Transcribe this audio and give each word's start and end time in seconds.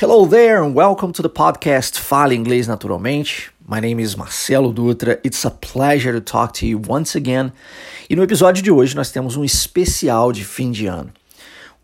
Hello 0.00 0.24
there 0.26 0.62
and 0.62 0.76
welcome 0.76 1.12
to 1.12 1.22
the 1.22 1.28
podcast 1.28 1.98
Fale 1.98 2.32
Inglês 2.32 2.68
Naturalmente. 2.68 3.50
My 3.66 3.80
name 3.80 4.00
is 4.00 4.14
Marcelo 4.14 4.72
Dutra. 4.72 5.18
It's 5.24 5.44
a 5.44 5.50
pleasure 5.50 6.12
to 6.12 6.20
talk 6.20 6.52
to 6.60 6.66
you 6.66 6.80
once 6.88 7.16
again. 7.16 7.50
E 8.08 8.14
no 8.14 8.22
episódio 8.22 8.62
de 8.62 8.70
hoje 8.70 8.94
nós 8.94 9.10
temos 9.10 9.36
um 9.36 9.44
especial 9.44 10.30
de 10.30 10.44
fim 10.44 10.70
de 10.70 10.86
ano. 10.86 11.10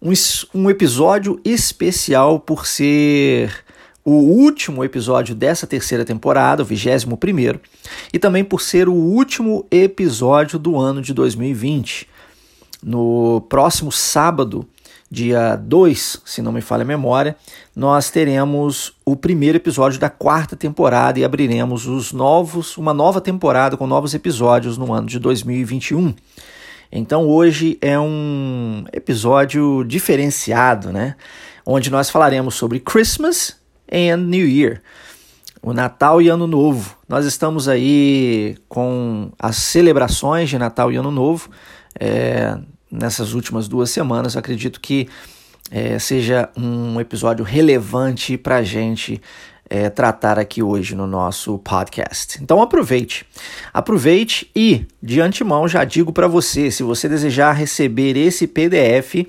Um, 0.01 0.13
um 0.55 0.71
episódio 0.71 1.41
especial 1.45 2.39
por 2.39 2.69
ser 2.69 3.53
o 4.05 4.13
último 4.13 4.85
episódio 4.85 5.35
dessa 5.35 5.67
terceira 5.67 6.05
temporada, 6.05 6.63
o 6.63 6.65
21 6.65 7.17
primeiro, 7.17 7.61
e 8.13 8.19
também 8.21 8.45
por 8.45 8.61
ser 8.61 8.89
o 8.89 8.95
último 8.95 9.67
episódio 9.73 10.57
do 10.57 10.79
ano 10.79 11.03
de 11.03 11.13
2020. 11.13 12.07
No 12.81 13.41
próximo 13.49 13.91
sábado, 13.91 14.69
dia 15.11 15.57
2, 15.57 16.23
se 16.25 16.43
não 16.43 16.53
me 16.53 16.61
falha 16.61 16.83
a 16.83 16.87
memória, 16.87 17.37
nós 17.75 18.11
teremos 18.11 18.95
o 19.05 19.15
primeiro 19.15 19.57
episódio 19.57 20.01
da 20.01 20.11
quarta 20.11 20.57
temporada 20.57 21.19
e 21.19 21.25
abriremos 21.25 21.87
os 21.87 22.13
novos, 22.13 22.77
uma 22.77 22.93
nova 22.93 23.21
temporada 23.21 23.77
com 23.77 23.87
novos 23.87 24.15
episódios 24.15 24.77
no 24.77 24.93
ano 24.93 25.07
de 25.07 25.19
2021. 25.19 26.15
Então 26.91 27.27
hoje 27.27 27.79
é 27.81 27.99
um 27.99 28.85
episódio 28.93 29.85
diferenciado, 29.85 30.93
né? 30.93 31.17
Onde 31.67 31.91
nós 31.91 32.11
falaremos 32.11 32.55
sobre 32.55 32.79
Christmas 32.79 33.57
and 33.93 34.19
New 34.19 34.47
Year, 34.47 34.81
o 35.63 35.73
Natal 35.73 36.21
e 36.21 36.29
Ano 36.29 36.47
Novo. 36.47 36.97
Nós 37.09 37.25
estamos 37.25 37.69
aí 37.69 38.57
com 38.69 39.33
as 39.39 39.57
celebrações 39.57 40.51
de 40.51 40.59
Natal 40.59 40.93
e 40.93 40.97
Ano 40.97 41.11
Novo. 41.11 41.51
É, 41.99 42.59
nessas 42.95 43.35
últimas 43.35 43.69
duas 43.69 43.91
semanas. 43.91 44.35
Eu 44.35 44.39
acredito 44.41 44.81
que 44.81 45.09
é, 45.71 45.99
seja 45.99 46.49
um 46.57 47.01
episódio 47.01 47.45
relevante 47.45 48.39
para 48.39 48.57
a 48.57 48.63
gente 48.63 49.21
é, 49.69 49.89
tratar 49.89 50.39
aqui 50.39 50.63
hoje 50.63 50.95
no 50.95 51.07
nosso 51.07 51.59
podcast. 51.59 52.39
Então 52.43 52.63
aproveite, 52.63 53.27
aproveite 53.73 54.51
e 54.55 54.87
de 55.03 55.21
antemão 55.21 55.67
já 55.67 55.85
digo 55.85 56.13
para 56.13 56.29
você, 56.29 56.71
se 56.71 56.83
você 56.83 57.09
desejar 57.09 57.53
receber 57.53 58.17
esse 58.17 58.47
PDF 58.47 59.27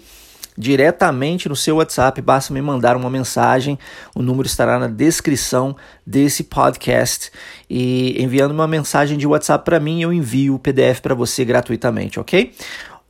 diretamente 0.57 1.49
no 1.49 1.55
seu 1.55 1.77
WhatsApp, 1.77 2.21
basta 2.21 2.53
me 2.53 2.61
mandar 2.61 2.95
uma 2.95 3.09
mensagem. 3.09 3.77
O 4.15 4.21
número 4.21 4.47
estará 4.47 4.79
na 4.79 4.87
descrição 4.87 5.75
desse 6.05 6.43
podcast 6.43 7.31
e 7.69 8.21
enviando 8.21 8.51
uma 8.51 8.67
mensagem 8.67 9.17
de 9.17 9.27
WhatsApp 9.27 9.65
para 9.65 9.79
mim, 9.79 10.01
eu 10.01 10.13
envio 10.13 10.55
o 10.55 10.59
PDF 10.59 11.01
para 11.01 11.13
você 11.13 11.43
gratuitamente, 11.43 12.19
ok? 12.19 12.53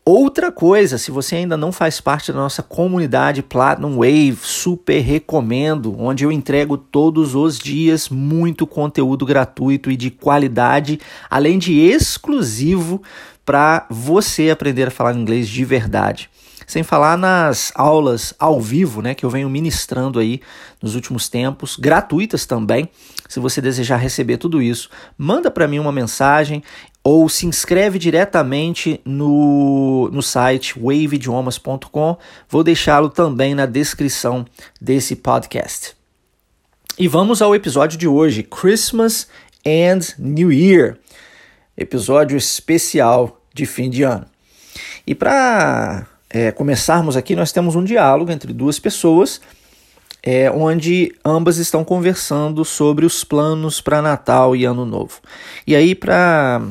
Outra 0.07 0.51
coisa, 0.51 0.99
se 0.99 1.09
você 1.09 1.37
ainda 1.37 1.57
não 1.57 1.71
faz 1.71 1.99
parte 1.99 2.31
da 2.31 2.37
nossa 2.37 2.61
comunidade 2.61 3.41
Platinum 3.41 3.95
Wave, 3.95 4.37
super 4.43 4.99
recomendo, 4.99 5.99
onde 5.99 6.23
eu 6.23 6.31
entrego 6.31 6.77
todos 6.77 7.33
os 7.33 7.57
dias 7.57 8.07
muito 8.07 8.67
conteúdo 8.67 9.25
gratuito 9.25 9.89
e 9.89 9.97
de 9.97 10.11
qualidade, 10.11 10.99
além 11.27 11.57
de 11.57 11.79
exclusivo 11.79 13.01
para 13.43 13.87
você 13.89 14.51
aprender 14.51 14.89
a 14.89 14.91
falar 14.91 15.15
inglês 15.15 15.49
de 15.49 15.65
verdade. 15.65 16.29
Sem 16.67 16.83
falar 16.83 17.17
nas 17.17 17.71
aulas 17.73 18.31
ao 18.37 18.61
vivo, 18.61 19.01
né, 19.01 19.15
que 19.15 19.25
eu 19.25 19.29
venho 19.31 19.49
ministrando 19.49 20.19
aí 20.19 20.39
nos 20.83 20.93
últimos 20.93 21.27
tempos, 21.29 21.77
gratuitas 21.77 22.45
também. 22.45 22.89
Se 23.27 23.39
você 23.39 23.59
desejar 23.59 23.97
receber 23.97 24.37
tudo 24.37 24.61
isso, 24.61 24.87
manda 25.17 25.49
para 25.49 25.67
mim 25.67 25.79
uma 25.79 25.91
mensagem 25.91 26.63
ou 27.05 27.29
se 27.29 27.45
inscreve 27.45 27.99
diretamente 27.99 28.99
no, 29.05 30.09
no 30.11 30.23
site 30.23 30.73
waveidiomas.com. 30.79 32.17
Vou 32.49 32.63
deixá-lo 32.63 33.11
também 33.11 33.53
na 33.53 33.67
descrição 33.67 34.43
desse 34.81 35.15
podcast. 35.15 35.95
E 36.97 37.07
vamos 37.07 37.43
ao 37.43 37.53
episódio 37.53 37.95
de 37.95 38.07
hoje: 38.07 38.41
Christmas 38.41 39.27
and 39.63 40.15
New 40.17 40.51
Year 40.51 40.97
episódio 41.77 42.37
especial 42.37 43.39
de 43.53 43.67
fim 43.67 43.87
de 43.89 44.01
ano. 44.01 44.25
E 45.05 45.13
para 45.13 46.07
é, 46.29 46.51
começarmos 46.51 47.15
aqui, 47.15 47.35
nós 47.35 47.51
temos 47.51 47.75
um 47.75 47.83
diálogo 47.83 48.31
entre 48.31 48.51
duas 48.51 48.79
pessoas, 48.79 49.41
é, 50.23 50.49
onde 50.49 51.13
ambas 51.23 51.57
estão 51.57 51.83
conversando 51.83 52.65
sobre 52.65 53.05
os 53.05 53.23
planos 53.23 53.79
para 53.79 54.01
Natal 54.01 54.55
e 54.55 54.65
Ano 54.65 54.85
Novo. 54.85 55.19
E 55.67 55.75
aí, 55.75 55.93
para 55.93 56.61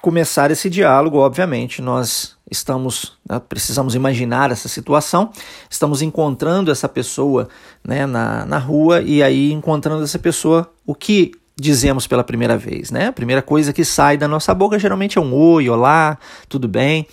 começar 0.00 0.50
esse 0.50 0.70
diálogo, 0.70 1.18
obviamente, 1.18 1.82
nós 1.82 2.36
estamos 2.50 3.18
né, 3.28 3.40
precisamos 3.48 3.94
imaginar 3.94 4.50
essa 4.50 4.68
situação, 4.68 5.30
estamos 5.68 6.02
encontrando 6.02 6.70
essa 6.70 6.88
pessoa 6.88 7.48
né, 7.84 8.06
na, 8.06 8.44
na 8.44 8.58
rua 8.58 9.02
e 9.02 9.22
aí 9.22 9.52
encontrando 9.52 10.02
essa 10.02 10.18
pessoa, 10.18 10.70
o 10.86 10.94
que 10.94 11.32
dizemos 11.58 12.06
pela 12.06 12.24
primeira 12.24 12.56
vez, 12.56 12.90
né? 12.90 13.08
A 13.08 13.12
primeira 13.12 13.42
coisa 13.42 13.72
que 13.72 13.84
sai 13.84 14.16
da 14.16 14.26
nossa 14.26 14.54
boca 14.54 14.78
geralmente 14.78 15.18
é 15.18 15.20
um 15.20 15.34
oi, 15.34 15.68
olá, 15.68 16.18
tudo 16.48 16.66
bem? 16.66 17.06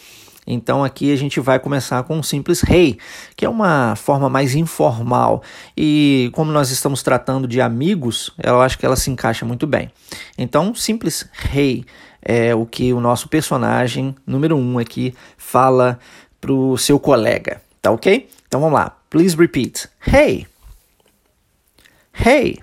Então 0.49 0.81
aqui 0.81 1.11
a 1.11 1.17
gente 1.17 1.41
vai 1.41 1.59
começar 1.59 2.01
com 2.03 2.17
um 2.17 2.23
simples 2.23 2.63
hey, 2.63 2.97
que 3.35 3.43
é 3.45 3.49
uma 3.49 3.97
forma 3.97 4.29
mais 4.29 4.55
informal. 4.55 5.43
E 5.75 6.29
como 6.33 6.53
nós 6.53 6.71
estamos 6.71 7.03
tratando 7.03 7.45
de 7.45 7.59
amigos, 7.59 8.31
eu 8.41 8.61
acho 8.61 8.79
que 8.79 8.85
ela 8.85 8.95
se 8.95 9.11
encaixa 9.11 9.45
muito 9.45 9.67
bem. 9.67 9.91
Então, 10.37 10.73
simples 10.73 11.27
hey 11.53 11.85
é 12.29 12.53
o 12.53 12.65
que 12.65 12.91
o 12.91 12.99
nosso 12.99 13.29
personagem 13.29 14.13
número 14.27 14.57
um 14.57 14.77
aqui 14.77 15.15
fala 15.37 15.97
pro 16.41 16.77
seu 16.77 16.99
colega, 16.99 17.61
tá 17.81 17.89
ok? 17.89 18.29
Então 18.45 18.59
vamos 18.59 18.77
lá. 18.77 18.97
Please 19.09 19.33
repeat. 19.37 19.87
Hey. 20.05 20.45
Hey. 22.13 22.59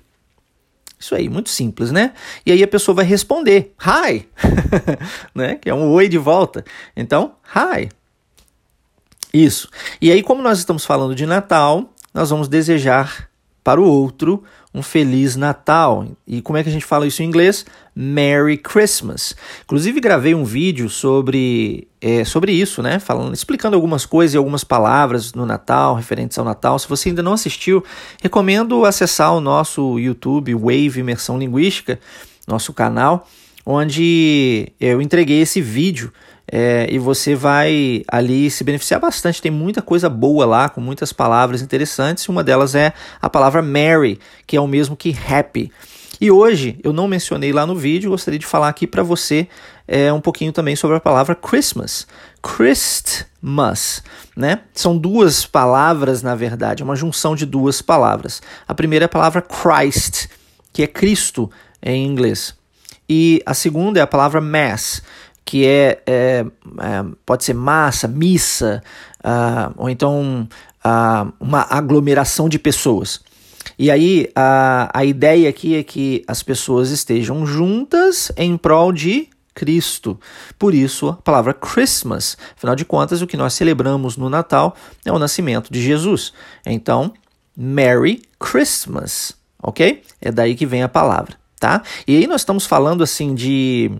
Isso 1.00 1.14
aí, 1.14 1.30
muito 1.30 1.48
simples, 1.48 1.90
né? 1.90 2.12
E 2.44 2.52
aí 2.52 2.62
a 2.62 2.68
pessoa 2.68 2.94
vai 2.94 3.06
responder, 3.06 3.74
hi, 3.80 4.28
né? 5.34 5.54
Que 5.56 5.70
é 5.70 5.74
um 5.74 5.90
oi 5.90 6.08
de 6.08 6.18
volta. 6.18 6.62
Então, 6.94 7.36
hi. 7.54 7.88
Isso. 9.32 9.70
E 10.00 10.12
aí, 10.12 10.22
como 10.22 10.42
nós 10.42 10.58
estamos 10.58 10.84
falando 10.84 11.14
de 11.14 11.24
Natal, 11.24 11.90
nós 12.12 12.28
vamos 12.28 12.48
desejar 12.48 13.30
para 13.64 13.80
o 13.80 13.84
outro 13.84 14.44
um 14.74 14.82
feliz 14.82 15.36
Natal. 15.36 16.06
E 16.26 16.42
como 16.42 16.58
é 16.58 16.62
que 16.62 16.68
a 16.68 16.72
gente 16.72 16.84
fala 16.84 17.06
isso 17.06 17.22
em 17.22 17.26
inglês? 17.26 17.64
Merry 17.94 18.58
Christmas. 18.58 19.34
Inclusive 19.62 20.00
gravei 20.00 20.34
um 20.34 20.44
vídeo 20.44 20.90
sobre, 20.90 21.88
é, 22.00 22.24
sobre 22.24 22.52
isso, 22.52 22.82
né? 22.82 22.98
Falando, 22.98 23.32
explicando 23.32 23.76
algumas 23.76 24.04
coisas 24.04 24.34
e 24.34 24.36
algumas 24.36 24.64
palavras 24.64 25.32
no 25.32 25.46
Natal, 25.46 25.94
referentes 25.94 26.36
ao 26.36 26.44
Natal. 26.44 26.78
Se 26.78 26.88
você 26.88 27.08
ainda 27.08 27.22
não 27.22 27.32
assistiu, 27.32 27.82
recomendo 28.20 28.84
acessar 28.84 29.32
o 29.32 29.40
nosso 29.40 29.98
YouTube 29.98 30.54
Wave 30.54 31.00
Imersão 31.00 31.38
Linguística, 31.38 31.98
nosso 32.46 32.72
canal, 32.72 33.26
onde 33.64 34.72
eu 34.78 35.00
entreguei 35.00 35.40
esse 35.40 35.60
vídeo 35.60 36.12
é, 36.50 36.86
e 36.90 36.98
você 36.98 37.34
vai 37.34 38.02
ali 38.08 38.50
se 38.50 38.64
beneficiar 38.64 39.00
bastante. 39.00 39.40
Tem 39.40 39.50
muita 39.50 39.82
coisa 39.82 40.08
boa 40.08 40.44
lá, 40.44 40.68
com 40.68 40.80
muitas 40.80 41.12
palavras 41.12 41.62
interessantes. 41.62 42.28
Uma 42.28 42.44
delas 42.44 42.74
é 42.74 42.92
a 43.20 43.30
palavra 43.30 43.62
Merry, 43.62 44.18
que 44.46 44.56
é 44.56 44.60
o 44.60 44.66
mesmo 44.66 44.96
que 44.96 45.16
happy. 45.28 45.72
E 46.20 46.30
hoje 46.30 46.78
eu 46.82 46.92
não 46.92 47.08
mencionei 47.08 47.52
lá 47.52 47.66
no 47.66 47.74
vídeo, 47.74 48.10
gostaria 48.10 48.38
de 48.38 48.46
falar 48.46 48.68
aqui 48.68 48.86
para 48.86 49.02
você 49.02 49.48
é, 49.86 50.12
um 50.12 50.20
pouquinho 50.20 50.52
também 50.52 50.76
sobre 50.76 50.96
a 50.96 51.00
palavra 51.00 51.34
Christmas. 51.34 52.06
Christmas, 52.42 54.02
né? 54.36 54.60
São 54.72 54.96
duas 54.96 55.44
palavras, 55.44 56.22
na 56.22 56.34
verdade, 56.34 56.82
é 56.82 56.84
uma 56.84 56.96
junção 56.96 57.34
de 57.34 57.44
duas 57.44 57.82
palavras. 57.82 58.40
A 58.66 58.74
primeira 58.74 59.04
é 59.04 59.06
a 59.06 59.08
palavra 59.08 59.42
Christ, 59.42 60.28
que 60.72 60.82
é 60.82 60.86
Cristo 60.86 61.50
em 61.82 62.06
inglês. 62.06 62.54
E 63.08 63.42
a 63.44 63.52
segunda 63.52 64.00
é 64.00 64.02
a 64.02 64.06
palavra 64.06 64.40
Mass, 64.40 65.02
que 65.44 65.66
é, 65.66 66.02
é, 66.06 66.44
é 66.80 67.04
pode 67.24 67.44
ser 67.44 67.54
massa, 67.54 68.08
missa, 68.08 68.82
uh, 69.20 69.74
ou 69.76 69.90
então 69.90 70.48
uh, 70.84 71.32
uma 71.40 71.66
aglomeração 71.70 72.48
de 72.48 72.58
pessoas. 72.58 73.20
E 73.78 73.90
aí 73.90 74.28
a, 74.34 74.90
a 74.92 75.04
ideia 75.04 75.48
aqui 75.48 75.74
é 75.76 75.82
que 75.82 76.24
as 76.28 76.42
pessoas 76.42 76.90
estejam 76.90 77.46
juntas 77.46 78.30
em 78.36 78.56
prol 78.56 78.92
de 78.92 79.28
Cristo. 79.54 80.18
Por 80.58 80.74
isso 80.74 81.08
a 81.08 81.14
palavra 81.14 81.54
Christmas. 81.54 82.36
Afinal 82.56 82.74
de 82.76 82.84
contas, 82.84 83.22
o 83.22 83.26
que 83.26 83.36
nós 83.36 83.54
celebramos 83.54 84.16
no 84.16 84.28
Natal 84.28 84.76
é 85.04 85.12
o 85.12 85.18
nascimento 85.18 85.72
de 85.72 85.80
Jesus. 85.80 86.32
Então, 86.66 87.12
Merry 87.56 88.22
Christmas, 88.38 89.34
ok? 89.62 90.02
É 90.20 90.32
daí 90.32 90.54
que 90.54 90.66
vem 90.66 90.82
a 90.82 90.88
palavra, 90.88 91.36
tá? 91.58 91.82
E 92.06 92.16
aí 92.16 92.26
nós 92.26 92.40
estamos 92.40 92.66
falando 92.66 93.02
assim 93.02 93.34
de 93.34 93.90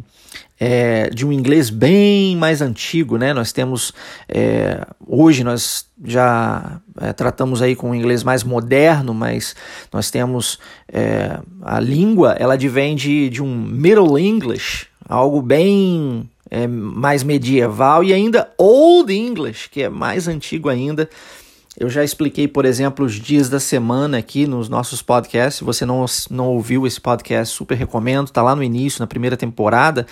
é, 0.58 1.10
de 1.10 1.26
um 1.26 1.32
inglês 1.32 1.68
bem 1.70 2.36
mais 2.36 2.62
antigo, 2.62 3.16
né? 3.16 3.32
Nós 3.32 3.52
temos 3.52 3.92
é, 4.28 4.86
hoje 5.06 5.42
nós 5.42 5.86
já 6.04 6.80
é, 7.00 7.12
tratamos 7.12 7.60
aí 7.60 7.74
com 7.74 7.90
um 7.90 7.94
inglês 7.94 8.22
mais 8.22 8.44
moderno, 8.44 9.12
mas 9.12 9.54
nós 9.92 10.10
temos 10.10 10.58
é, 10.88 11.38
a 11.62 11.80
língua, 11.80 12.36
ela 12.38 12.54
advém 12.54 12.94
de, 12.94 13.28
de 13.28 13.42
um 13.42 13.54
Middle 13.54 14.18
English, 14.18 14.86
algo 15.08 15.42
bem 15.42 16.28
é, 16.50 16.66
mais 16.66 17.22
medieval 17.22 18.04
e 18.04 18.12
ainda 18.12 18.50
Old 18.56 19.12
English, 19.12 19.68
que 19.68 19.82
é 19.82 19.88
mais 19.88 20.28
antigo 20.28 20.68
ainda. 20.68 21.08
Eu 21.76 21.90
já 21.90 22.04
expliquei, 22.04 22.46
por 22.46 22.64
exemplo, 22.64 23.04
os 23.04 23.14
dias 23.14 23.48
da 23.48 23.58
semana 23.58 24.18
aqui 24.18 24.46
nos 24.46 24.68
nossos 24.68 25.02
podcasts. 25.02 25.58
Se 25.58 25.64
você 25.64 25.84
não, 25.84 26.06
não 26.30 26.46
ouviu 26.46 26.86
esse 26.86 27.00
podcast, 27.00 27.52
super 27.52 27.76
recomendo. 27.76 28.28
Está 28.28 28.42
lá 28.42 28.54
no 28.54 28.62
início, 28.62 29.00
na 29.00 29.08
primeira 29.08 29.36
temporada, 29.36 30.06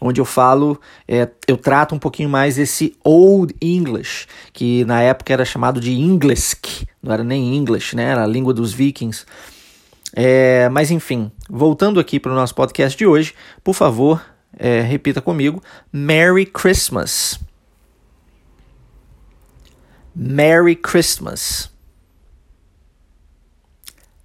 onde 0.00 0.20
eu 0.20 0.24
falo, 0.24 0.80
é, 1.06 1.28
eu 1.46 1.56
trato 1.56 1.94
um 1.94 1.98
pouquinho 1.98 2.28
mais 2.28 2.58
esse 2.58 2.96
Old 3.04 3.54
English, 3.60 4.26
que 4.52 4.84
na 4.84 5.02
época 5.02 5.32
era 5.32 5.44
chamado 5.44 5.80
de 5.80 5.92
English, 5.92 6.56
não 7.02 7.12
era 7.12 7.22
nem 7.22 7.54
English, 7.56 7.94
né? 7.94 8.04
Era 8.04 8.24
a 8.24 8.26
língua 8.26 8.54
dos 8.54 8.72
vikings. 8.72 9.26
É, 10.12 10.68
mas 10.70 10.90
enfim, 10.90 11.30
voltando 11.48 12.00
aqui 12.00 12.18
para 12.18 12.32
o 12.32 12.34
nosso 12.34 12.54
podcast 12.54 12.98
de 12.98 13.06
hoje, 13.06 13.34
por 13.62 13.74
favor, 13.74 14.24
é, 14.58 14.80
repita 14.80 15.20
comigo: 15.20 15.62
Merry 15.92 16.46
Christmas. 16.46 17.38
Merry 20.14 20.74
Christmas. 20.74 21.70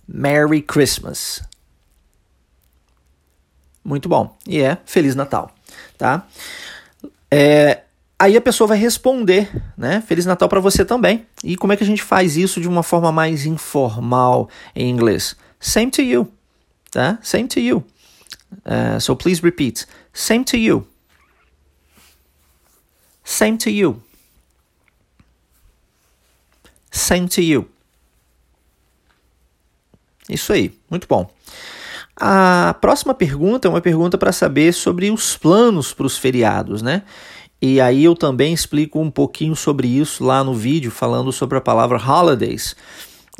Merry 0.07 0.62
Christmas. 0.62 1.42
Muito 3.83 4.10
bom. 4.10 4.36
E 4.48 4.62
é 4.62 4.80
Feliz 4.86 5.16
Natal, 5.16 5.54
tá? 5.97 6.27
É, 7.30 7.81
aí 8.18 8.38
a 8.38 8.42
pessoa 8.42 8.68
vai 8.68 8.77
responder, 8.77 9.50
né? 9.77 10.03
Feliz 10.07 10.25
Natal 10.25 10.47
para 10.47 10.59
você 10.59 10.86
também. 10.86 11.25
E 11.44 11.56
como 11.56 11.74
é 11.74 11.77
que 11.77 11.83
a 11.83 11.88
gente 11.88 12.03
faz 12.03 12.38
isso 12.38 12.62
de 12.62 12.68
uma 12.68 12.83
forma 12.83 13.12
mais 13.12 13.45
informal 13.45 14.50
em 14.75 14.89
inglês? 14.89 15.36
Same 15.59 15.92
to 15.92 16.01
you, 16.01 16.31
tá? 16.92 17.19
Same 17.21 17.47
to 17.47 17.59
you. 17.59 17.83
Uh, 18.65 19.00
so 19.00 19.15
please 19.15 19.42
repeat. 19.42 19.86
Same 20.13 20.44
to 20.45 20.57
you. 20.57 20.88
Same 23.24 23.57
to 23.57 23.69
you. 23.69 24.01
Same 26.92 27.27
to 27.27 27.42
you. 27.42 27.68
Isso 30.30 30.53
aí, 30.53 30.74
muito 30.89 31.07
bom. 31.07 31.30
A 32.17 32.75
próxima 32.79 33.13
pergunta 33.13 33.67
é 33.67 33.69
uma 33.69 33.81
pergunta 33.81 34.17
para 34.17 34.31
saber 34.31 34.73
sobre 34.73 35.12
os 35.12 35.35
planos 35.35 35.94
para 35.94 36.06
os 36.06 36.17
feriados, 36.17 36.81
né? 36.81 37.03
E 37.62 37.81
aí 37.81 38.03
eu 38.03 38.15
também 38.15 38.53
explico 38.53 39.00
um 39.00 39.09
pouquinho 39.09 39.56
sobre 39.56 39.88
isso 39.88 40.23
lá 40.23 40.44
no 40.44 40.53
vídeo, 40.53 40.91
falando 40.91 41.31
sobre 41.31 41.57
a 41.57 41.62
palavra 41.62 41.97
holidays. 41.97 42.75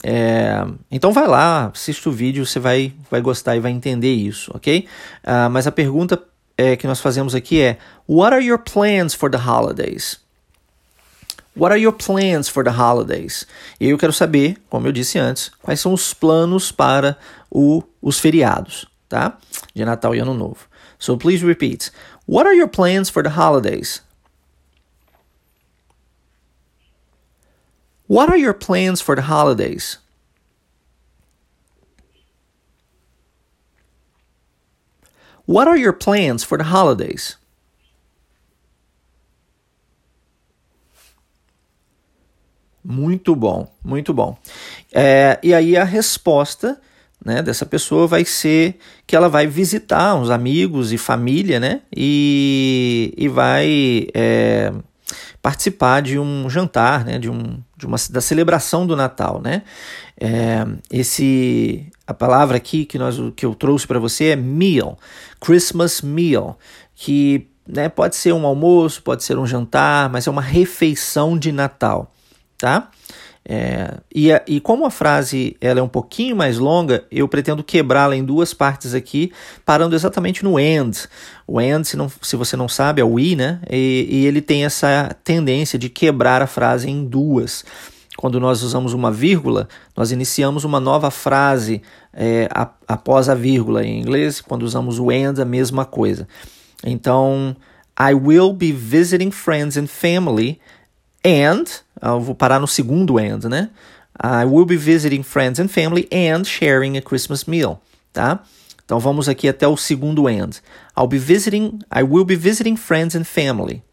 É, 0.04 0.66
então 0.92 1.14
vai 1.14 1.28
lá, 1.28 1.72
assista 1.74 2.10
o 2.10 2.12
vídeo, 2.12 2.46
você 2.46 2.60
vai, 2.60 2.94
vai 3.10 3.22
gostar 3.22 3.56
e 3.56 3.60
vai 3.60 3.72
entender 3.72 4.14
isso, 4.14 4.52
ok? 4.54 4.88
Uh, 5.24 5.50
mas 5.50 5.68
a 5.68 5.72
pergunta 5.72 6.22
é, 6.58 6.76
que 6.76 6.88
nós 6.88 7.00
fazemos 7.00 7.34
aqui 7.34 7.62
é: 7.62 7.78
What 8.08 8.34
are 8.34 8.46
your 8.46 8.60
plans 8.60 9.14
for 9.14 9.30
the 9.30 9.38
holidays? 9.38 10.20
What 11.56 11.72
are 11.72 11.78
your 11.78 11.94
plans 11.94 12.50
for 12.50 12.64
the 12.66 12.72
holidays? 12.72 13.48
E 13.80 13.90
eu 13.90 13.98
quero 13.98 14.12
saber, 14.12 14.58
como 14.70 14.88
eu 14.88 14.92
disse 14.92 15.18
antes, 15.18 15.50
quais 15.62 15.80
são 15.80 15.94
os 15.94 16.14
planos 16.14 16.70
para 16.70 17.18
o, 17.50 17.82
os 18.02 18.20
feriados, 18.20 18.86
tá? 19.08 19.38
De 19.74 19.86
Natal 19.86 20.14
e 20.14 20.20
Ano 20.20 20.34
Novo. 20.34 20.68
So 21.00 21.18
please 21.18 21.46
repeat. 21.46 21.92
What 22.28 22.46
are 22.46 22.56
your 22.56 22.68
plans 22.68 23.10
for 23.10 23.24
the 23.24 23.30
holidays? 23.30 24.02
What 28.08 28.30
are 28.30 28.38
your 28.38 28.54
plans 28.54 29.02
for 29.02 29.16
the 29.16 29.24
holidays? 29.24 30.00
What 35.46 35.68
are 35.68 35.78
your 35.78 35.94
plans 35.94 36.44
for 36.44 36.58
the 36.58 36.66
holidays? 36.66 37.38
Muito 42.88 43.36
bom, 43.36 43.68
muito 43.84 44.14
bom. 44.14 44.38
É, 44.94 45.40
e 45.42 45.56
aí 45.56 45.76
a 45.76 45.84
resposta 45.84 46.80
né, 47.24 47.42
dessa 47.42 47.66
pessoa 47.66 48.06
vai 48.06 48.24
ser 48.24 48.78
que 49.08 49.16
ela 49.16 49.28
vai 49.28 49.48
visitar 49.48 50.14
uns 50.14 50.30
amigos 50.30 50.94
e 50.94 50.98
família, 50.98 51.60
né? 51.60 51.82
E, 51.96 53.12
e 53.18 53.28
vai 53.28 54.08
é, 54.14 54.72
participar 55.42 56.04
de 56.04 56.20
um 56.20 56.48
jantar, 56.48 57.04
né? 57.04 57.18
De, 57.18 57.28
um, 57.28 57.58
de 57.76 57.88
uma 57.88 57.98
da 58.12 58.22
celebração 58.22 58.86
do 58.86 58.96
Natal, 58.96 59.42
né? 59.44 59.64
É, 60.22 60.64
esse 60.92 61.88
a 62.06 62.14
palavra 62.14 62.58
aqui 62.58 62.86
que 62.86 63.00
nós 63.00 63.18
que 63.36 63.48
eu 63.48 63.56
trouxe 63.56 63.88
para 63.88 63.98
você 63.98 64.26
é 64.26 64.36
meal, 64.36 65.00
Christmas 65.42 66.04
meal, 66.04 66.60
que 66.94 67.48
né, 67.68 67.90
pode 67.90 68.16
ser 68.16 68.32
um 68.32 68.46
almoço, 68.46 69.02
pode 69.02 69.24
ser 69.24 69.40
um 69.40 69.48
jantar, 69.48 70.08
mas 70.08 70.28
é 70.28 70.30
uma 70.30 70.42
refeição 70.44 71.36
de 71.36 71.52
Natal 71.52 72.12
tá? 72.58 72.90
É, 73.48 74.00
e, 74.14 74.34
a, 74.34 74.42
e 74.48 74.60
como 74.60 74.88
a 74.88 74.90
frase 74.90 75.56
ela 75.62 75.80
é 75.80 75.84
um 75.84 75.88
pouquinho 75.88 76.36
mais 76.36 76.58
longa, 76.58 77.06
eu 77.12 77.28
pretendo 77.28 77.64
quebrá-la 77.64 78.16
em 78.16 78.26
duas 78.26 78.56
partes 78.56 78.96
aqui, 78.96 79.32
parando 79.64 79.96
exatamente 79.96 80.44
no 80.44 80.60
end. 80.60 81.08
O 81.46 81.62
end, 81.62 81.88
se, 81.88 81.96
não, 81.96 82.12
se 82.22 82.36
você 82.36 82.58
não 82.58 82.68
sabe, 82.68 83.02
é 83.02 83.06
o 83.06 83.20
i, 83.20 83.36
né? 83.36 83.62
E, 83.70 84.08
e 84.10 84.26
ele 84.26 84.42
tem 84.42 84.66
essa 84.66 85.16
tendência 85.24 85.78
de 85.78 85.90
quebrar 85.90 86.42
a 86.42 86.48
frase 86.48 86.90
em 86.90 87.06
duas. 87.06 87.64
Quando 88.18 88.40
nós 88.40 88.64
usamos 88.64 88.94
uma 88.94 89.12
vírgula, 89.12 89.68
nós 89.96 90.12
iniciamos 90.12 90.64
uma 90.64 90.80
nova 90.80 91.12
frase 91.12 91.84
é, 92.14 92.48
a, 92.52 92.72
após 92.88 93.30
a 93.30 93.36
vírgula 93.36 93.86
em 93.86 94.00
inglês. 94.00 94.42
Quando 94.42 94.64
usamos 94.64 94.98
o 94.98 95.12
and, 95.12 95.40
a 95.40 95.46
mesma 95.46 95.86
coisa. 95.86 96.28
Então, 96.84 97.56
I 98.00 98.14
will 98.14 98.54
be 98.54 98.72
visiting 98.72 99.30
friends 99.30 99.78
and 99.78 99.88
family 99.88 100.60
and, 101.26 101.66
eu 102.02 102.22
vou 102.22 102.36
parar 102.36 102.60
no 102.60 102.68
segundo 102.68 103.18
and, 103.18 103.50
né? 103.50 103.72
I 104.22 104.46
will 104.46 104.66
be 104.66 104.78
visiting 104.78 105.24
friends 105.24 105.60
and 105.60 105.68
family 105.68 106.08
and 106.12 106.46
sharing 106.46 106.98
a 106.98 107.02
Christmas 107.02 107.46
meal, 107.46 107.82
tá? 108.14 108.44
Então 108.86 109.00
vamos 109.00 109.28
aqui 109.28 109.50
até 109.50 109.68
o 109.68 109.76
segundo 109.76 110.28
and. 110.28 110.62
I'll 110.96 111.08
be 111.08 111.18
visiting, 111.18 111.80
I 111.92 112.04
will 112.04 112.24
be 112.24 112.36
visiting 112.36 112.78
friends 112.78 113.16
and 113.16 113.26
family. 113.26 113.84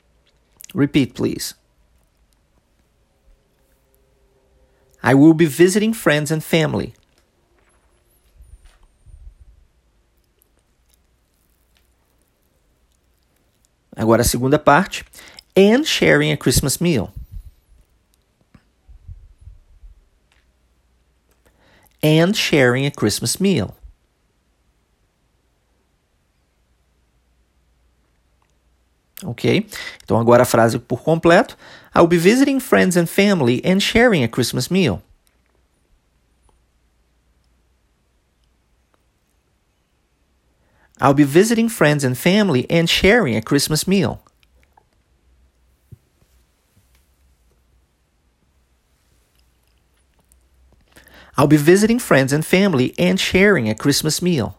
Repeat, 0.75 1.15
please. 1.15 1.55
I 5.03 5.15
will 5.15 5.35
be 5.35 5.47
visiting 5.47 5.93
friends 5.93 6.31
and 6.31 6.41
family. 6.41 6.95
Agora 13.97 14.23
a 14.23 14.25
segunda 14.25 14.59
parte. 14.59 15.05
And 15.57 15.85
sharing 15.85 16.33
a 16.33 16.37
Christmas 16.37 16.81
meal. 16.81 17.13
And 22.03 22.37
sharing 22.37 22.87
a 22.87 22.91
Christmas 22.91 23.39
meal. 23.39 23.75
Ok? 29.25 29.67
Então 30.03 30.19
agora 30.19 30.43
a 30.43 30.47
frase 30.47 30.79
por 30.79 31.03
completo. 31.03 31.57
I'll 31.95 32.09
be 32.09 32.19
visiting 32.19 32.59
friends 32.59 32.97
and 32.97 33.07
family 33.07 33.63
and 33.65 33.81
sharing 33.81 34.25
a 34.25 34.29
Christmas 34.29 34.69
meal. 34.69 35.01
I'll 41.01 41.15
be 41.15 41.25
visiting 41.25 41.69
friends 41.69 42.05
and 42.05 42.17
family 42.17 42.67
and 42.71 42.89
sharing 42.89 43.37
a 43.37 43.43
Christmas 43.43 43.87
meal. 43.87 44.21
I'll 51.37 51.47
be 51.47 51.57
visiting 51.57 51.99
friends 51.99 52.33
and 52.33 52.43
family 52.43 52.93
and 52.99 53.17
sharing 53.17 53.71
a 53.71 53.75
Christmas 53.75 54.21
meal. 54.21 54.55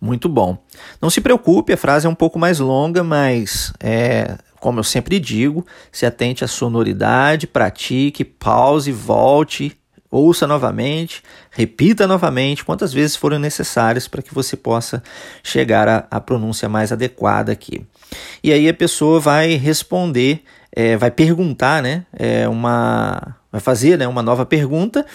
Muito 0.00 0.28
bom. 0.28 0.58
Não 1.00 1.10
se 1.10 1.20
preocupe, 1.20 1.72
a 1.72 1.76
frase 1.76 2.06
é 2.06 2.08
um 2.08 2.14
pouco 2.14 2.38
mais 2.38 2.60
longa, 2.60 3.02
mas 3.02 3.72
é, 3.80 4.36
como 4.60 4.78
eu 4.78 4.84
sempre 4.84 5.18
digo, 5.18 5.66
se 5.90 6.04
atente 6.04 6.44
à 6.44 6.48
sonoridade, 6.48 7.46
pratique, 7.46 8.24
pause, 8.24 8.92
volte, 8.92 9.76
ouça 10.10 10.46
novamente, 10.46 11.22
repita 11.50 12.06
novamente, 12.06 12.64
quantas 12.64 12.92
vezes 12.92 13.16
forem 13.16 13.38
necessárias 13.38 14.06
para 14.06 14.22
que 14.22 14.34
você 14.34 14.56
possa 14.56 15.02
chegar 15.42 16.06
à 16.10 16.20
pronúncia 16.20 16.68
mais 16.68 16.92
adequada 16.92 17.50
aqui. 17.50 17.84
E 18.42 18.52
aí 18.52 18.68
a 18.68 18.74
pessoa 18.74 19.18
vai 19.18 19.54
responder 19.54 20.42
é, 20.76 20.94
vai 20.94 21.10
perguntar, 21.10 21.82
né, 21.82 22.04
é, 22.12 22.46
uma, 22.46 23.34
vai 23.50 23.62
fazer 23.62 23.96
né, 23.96 24.06
uma 24.06 24.22
nova 24.22 24.44
pergunta, 24.44 25.06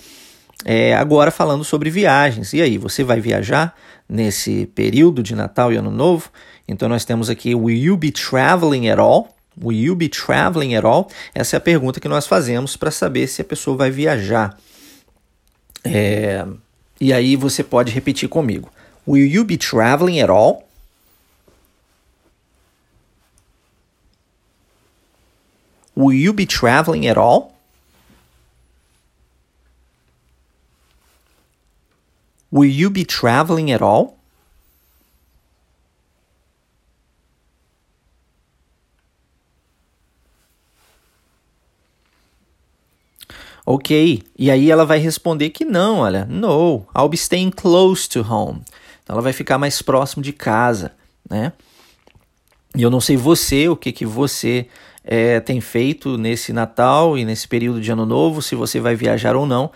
é, 0.66 0.96
agora 0.96 1.30
falando 1.30 1.64
sobre 1.64 1.92
viagens. 1.92 2.52
E 2.54 2.62
aí, 2.62 2.80
você 2.80 3.04
vai 3.04 3.22
viajar 3.22 3.76
nesse 4.10 4.66
período 4.66 5.22
de 5.22 5.36
Natal 5.36 5.72
e 5.72 5.78
Ano 5.78 5.92
Novo? 5.92 6.30
Então 6.68 6.90
nós 6.90 7.06
temos 7.06 7.30
aqui, 7.30 7.54
will 7.54 7.78
you 7.78 7.96
be 7.96 8.12
traveling 8.12 8.90
at 8.90 9.00
all? 9.00 9.36
Will 9.62 9.78
you 9.78 9.96
be 9.96 10.10
traveling 10.10 10.76
at 10.76 10.84
all? 10.84 11.10
Essa 11.34 11.56
é 11.56 11.58
a 11.58 11.62
pergunta 11.62 12.00
que 12.00 12.08
nós 12.08 12.26
fazemos 12.26 12.76
para 12.76 12.90
saber 12.90 13.28
se 13.28 13.42
a 13.42 13.46
pessoa 13.46 13.78
vai 13.78 13.92
viajar. 13.92 14.58
É, 15.84 16.46
e 17.00 17.12
aí 17.12 17.36
você 17.36 17.64
pode 17.64 17.92
repetir 17.92 18.30
comigo. 18.30 18.70
Will 19.08 19.28
you 19.28 19.44
be 19.44 19.58
traveling 19.58 20.22
at 20.22 20.30
all? 20.30 20.68
Will 25.96 26.14
you 26.14 26.34
be 26.34 26.46
traveling 26.46 27.08
at 27.08 27.18
all? 27.18 27.54
Will 32.52 32.70
you 32.70 32.90
be 32.90 33.06
traveling 33.06 33.72
at 33.72 33.82
all? 33.82 34.18
Ok, 43.66 44.24
e 44.38 44.50
aí 44.50 44.72
ela 44.72 44.86
vai 44.86 44.98
responder 44.98 45.52
que 45.52 45.64
não, 45.64 46.00
olha, 46.00 46.26
no, 46.26 46.86
I'll 46.96 47.08
be 47.08 47.16
staying 47.16 47.52
close 47.52 48.10
to 48.10 48.22
home. 48.22 48.62
Então 49.04 49.14
ela 49.14 49.22
vai 49.22 49.32
ficar 49.32 49.58
mais 49.58 49.82
próximo 49.82 50.22
de 50.22 50.34
casa, 50.34 50.94
né? 51.30 51.54
E 52.76 52.82
eu 52.82 52.90
não 52.90 53.00
sei 53.00 53.16
você, 53.16 53.70
o 53.70 53.76
que 53.76 53.92
que 53.92 54.06
você 54.06 54.68
é, 55.04 55.40
tem 55.40 55.60
feito 55.60 56.18
nesse 56.18 56.54
Natal 56.54 57.18
e 57.18 57.26
nesse 57.26 57.48
período 57.48 57.82
de 57.82 57.92
Ano 57.92 58.06
Novo, 58.06 58.42
se 58.42 58.56
você 58.56 58.80
vai 58.80 58.96
viajar 58.96 59.36
ou 59.36 59.46
não. 59.46 59.72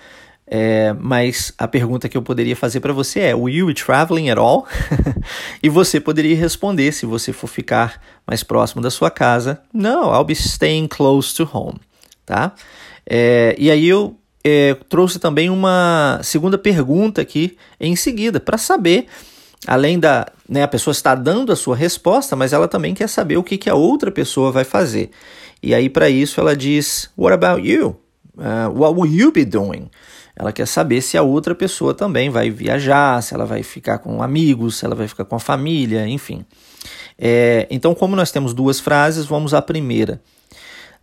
É, 0.48 0.94
mas 1.00 1.52
a 1.58 1.68
pergunta 1.68 2.08
que 2.08 2.16
eu 2.16 2.22
poderia 2.22 2.56
fazer 2.56 2.80
para 2.80 2.94
você 2.94 3.20
é: 3.20 3.36
Will 3.36 3.56
you 3.56 3.68
be 3.68 3.74
traveling 3.74 4.30
at 4.30 4.38
all? 4.38 4.68
e 5.62 5.70
você 5.70 6.00
poderia 6.00 6.36
responder, 6.36 6.92
se 6.92 7.06
você 7.06 7.34
for 7.34 7.48
ficar 7.48 8.00
mais 8.28 8.44
próximo 8.44 8.82
da 8.82 8.92
sua 8.92 9.10
casa: 9.10 9.62
No, 9.74 10.14
I'll 10.14 10.24
be 10.24 10.34
staying 10.34 10.88
close 10.88 11.34
to 11.34 11.50
home. 11.52 11.80
Tá? 12.24 12.54
É, 13.08 13.56
e 13.58 13.72
aí 13.72 13.88
eu 13.88 14.16
é, 14.44 14.76
trouxe 14.88 15.18
também 15.18 15.50
uma 15.50 16.20
segunda 16.22 16.56
pergunta 16.56 17.22
aqui 17.22 17.58
em 17.80 17.96
seguida, 17.96 18.40
para 18.40 18.60
saber, 18.60 19.08
além 19.66 20.00
da. 20.00 20.28
Né, 20.48 20.64
a 20.64 20.68
pessoa 20.68 20.92
está 20.92 21.16
dando 21.16 21.52
a 21.52 21.56
sua 21.56 21.76
resposta, 21.76 22.36
mas 22.36 22.54
ela 22.54 22.68
também 22.68 22.94
quer 22.94 23.10
saber 23.10 23.38
o 23.38 23.44
que, 23.44 23.58
que 23.58 23.70
a 23.70 23.76
outra 23.76 24.12
pessoa 24.12 24.52
vai 24.52 24.64
fazer. 24.64 25.10
E 25.62 25.74
aí, 25.74 25.90
para 25.90 26.10
isso, 26.10 26.40
ela 26.40 26.56
diz: 26.56 27.10
What 27.18 27.34
about 27.34 27.68
you? 27.68 27.96
Uh, 28.38 28.70
what 28.74 29.00
will 29.00 29.12
you 29.12 29.32
be 29.32 29.46
doing? 29.46 29.90
Ela 30.36 30.52
quer 30.52 30.68
saber 30.68 31.02
se 31.02 31.18
a 31.18 31.24
outra 31.24 31.56
pessoa 31.56 31.94
também 31.94 32.30
vai 32.30 32.50
viajar, 32.50 33.24
se 33.24 33.34
ela 33.34 33.46
vai 33.46 33.64
ficar 33.64 34.00
com 34.00 34.22
amigos, 34.22 34.78
se 34.78 34.86
ela 34.86 34.94
vai 34.94 35.08
ficar 35.08 35.24
com 35.24 35.36
a 35.36 35.40
família, 35.40 36.06
enfim. 36.08 36.46
É, 37.18 37.66
então, 37.72 37.96
como 37.96 38.16
nós 38.16 38.32
temos 38.32 38.54
duas 38.54 38.80
frases, 38.80 39.26
vamos 39.26 39.54
à 39.54 39.62
primeira. 39.62 40.22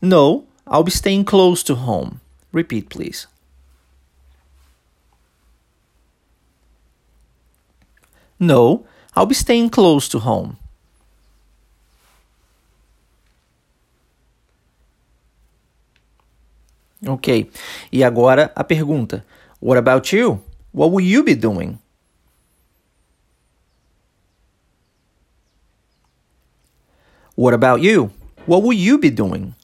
No, 0.00 0.44
I'll 0.70 0.84
be 0.84 0.90
staying 0.90 1.24
close 1.24 1.64
to 1.64 1.74
home. 1.74 2.12
Repeat, 2.52 2.88
please. 2.88 3.31
No, 8.38 8.84
I'll 9.14 9.26
be 9.26 9.34
staying 9.34 9.70
close 9.70 10.08
to 10.08 10.18
home. 10.18 10.56
Ok. 17.06 17.50
E 17.90 18.04
agora 18.04 18.52
a 18.54 18.64
pergunta: 18.64 19.24
What 19.60 19.78
about 19.78 20.14
you? 20.14 20.40
What 20.72 20.90
will 20.92 21.04
you 21.04 21.22
be 21.24 21.34
doing? 21.34 21.78
What 27.34 27.54
about 27.54 27.82
you? 27.82 28.10
What 28.46 28.62
will 28.62 28.72
you 28.72 28.98
be 28.98 29.10
doing? 29.10 29.54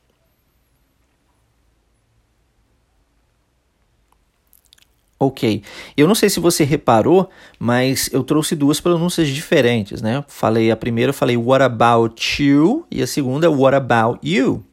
Ok. 5.20 5.62
Eu 5.96 6.06
não 6.06 6.14
sei 6.14 6.30
se 6.30 6.38
você 6.38 6.62
reparou, 6.62 7.28
mas 7.58 8.08
eu 8.12 8.22
trouxe 8.22 8.54
duas 8.54 8.80
pronúncias 8.80 9.28
diferentes, 9.28 10.00
né? 10.00 10.24
Falei 10.28 10.70
a 10.70 10.76
primeira, 10.76 11.10
eu 11.10 11.14
falei 11.14 11.36
what 11.36 11.62
about 11.62 12.42
you 12.42 12.86
e 12.88 13.02
a 13.02 13.06
segunda 13.06 13.50
what 13.50 13.74
about 13.74 14.20
you. 14.22 14.64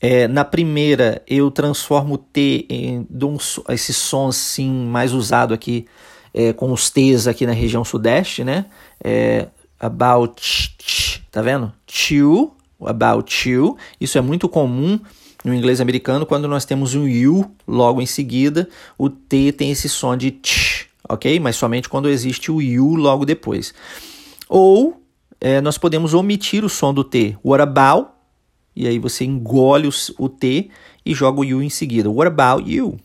É, 0.00 0.28
na 0.28 0.44
primeira 0.44 1.22
eu 1.26 1.50
transformo 1.50 2.14
o 2.14 2.18
T 2.18 2.66
em 2.68 3.06
um, 3.22 3.36
esse 3.68 3.94
som 3.94 4.28
assim 4.28 4.68
mais 4.68 5.12
usado 5.12 5.54
aqui 5.54 5.86
é, 6.34 6.52
com 6.52 6.72
os 6.72 6.90
T's 6.90 7.26
aqui 7.26 7.46
na 7.46 7.52
região 7.52 7.84
sudeste, 7.84 8.44
né? 8.44 8.66
É, 9.02 9.46
about, 9.80 10.42
tá 11.30 11.40
vendo? 11.40 11.72
You, 12.10 12.52
about 12.84 13.48
you. 13.48 13.76
Isso 14.00 14.18
é 14.18 14.20
muito 14.20 14.48
comum 14.48 15.00
no 15.44 15.54
inglês 15.54 15.80
americano, 15.80 16.24
quando 16.24 16.46
nós 16.46 16.64
temos 16.64 16.94
um 16.94 17.06
you 17.06 17.50
logo 17.66 18.00
em 18.00 18.06
seguida, 18.06 18.68
o 18.96 19.10
T 19.10 19.52
tem 19.52 19.70
esse 19.70 19.88
som 19.88 20.16
de 20.16 20.30
tch, 20.30 20.86
ok? 21.08 21.40
Mas 21.40 21.56
somente 21.56 21.88
quando 21.88 22.08
existe 22.08 22.50
o 22.50 22.60
you 22.60 22.94
logo 22.94 23.24
depois. 23.24 23.74
Ou 24.48 25.02
é, 25.40 25.60
nós 25.60 25.76
podemos 25.76 26.14
omitir 26.14 26.64
o 26.64 26.68
som 26.68 26.94
do 26.94 27.02
T. 27.02 27.36
What 27.44 27.62
about? 27.62 28.10
E 28.74 28.86
aí 28.86 28.98
você 28.98 29.24
engole 29.24 29.88
o, 29.88 29.92
o 30.18 30.28
T 30.28 30.70
e 31.04 31.14
joga 31.14 31.40
o 31.40 31.44
you 31.44 31.62
em 31.62 31.68
seguida. 31.68 32.08
What 32.08 32.28
about 32.28 32.72
you? 32.72 32.98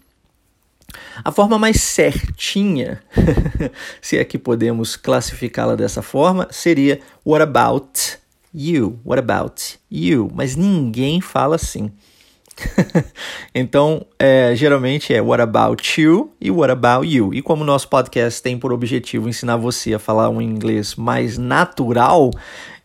A 1.24 1.32
forma 1.32 1.60
mais 1.60 1.82
certinha, 1.82 3.04
se 4.02 4.18
é 4.18 4.24
que 4.24 4.38
podemos 4.38 4.96
classificá-la 4.96 5.76
dessa 5.76 6.02
forma, 6.02 6.48
seria 6.52 7.00
What 7.26 7.44
about 7.44 8.20
you? 8.54 9.00
What 9.04 9.20
about 9.20 9.80
you? 9.92 10.32
Mas 10.34 10.56
ninguém 10.56 11.20
fala 11.20 11.56
assim. 11.56 11.92
então, 13.54 14.06
é, 14.18 14.54
geralmente 14.56 15.14
é 15.14 15.22
What 15.22 15.42
About 15.42 16.02
You 16.02 16.32
e 16.42 16.50
What 16.50 16.72
About 16.72 17.08
You. 17.08 17.34
E 17.34 17.42
como 17.42 17.64
o 17.64 17.66
nosso 17.66 17.88
podcast 17.88 18.42
tem 18.42 18.58
por 18.58 18.74
objetivo 18.74 19.30
ensinar 19.30 19.58
você 19.58 19.94
a 19.94 20.00
falar 20.00 20.30
um 20.30 20.42
inglês 20.42 20.96
mais 20.96 21.38
natural, 21.38 22.32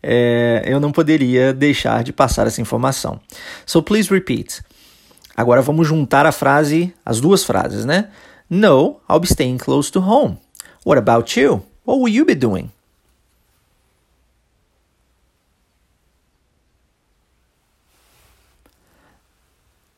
é, 0.02 0.62
eu 0.66 0.80
não 0.80 0.92
poderia 0.92 1.52
deixar 1.52 2.02
de 2.02 2.12
passar 2.12 2.46
essa 2.46 2.60
informação. 2.60 3.20
So 3.64 3.82
please 3.82 4.10
repeat. 4.10 4.62
Agora 5.36 5.62
vamos 5.62 5.88
juntar 5.88 6.26
a 6.26 6.32
frase, 6.32 6.92
as 7.04 7.20
duas 7.20 7.44
frases, 7.44 7.84
né? 7.84 8.08
No, 8.50 9.00
I'll 9.08 9.20
be 9.20 9.26
staying 9.26 9.56
close 9.56 9.90
to 9.92 10.00
home. 10.00 10.36
What 10.84 10.98
about 10.98 11.40
you? 11.40 11.62
What 11.86 12.00
will 12.00 12.12
you 12.12 12.26
be 12.26 12.34
doing? 12.34 12.70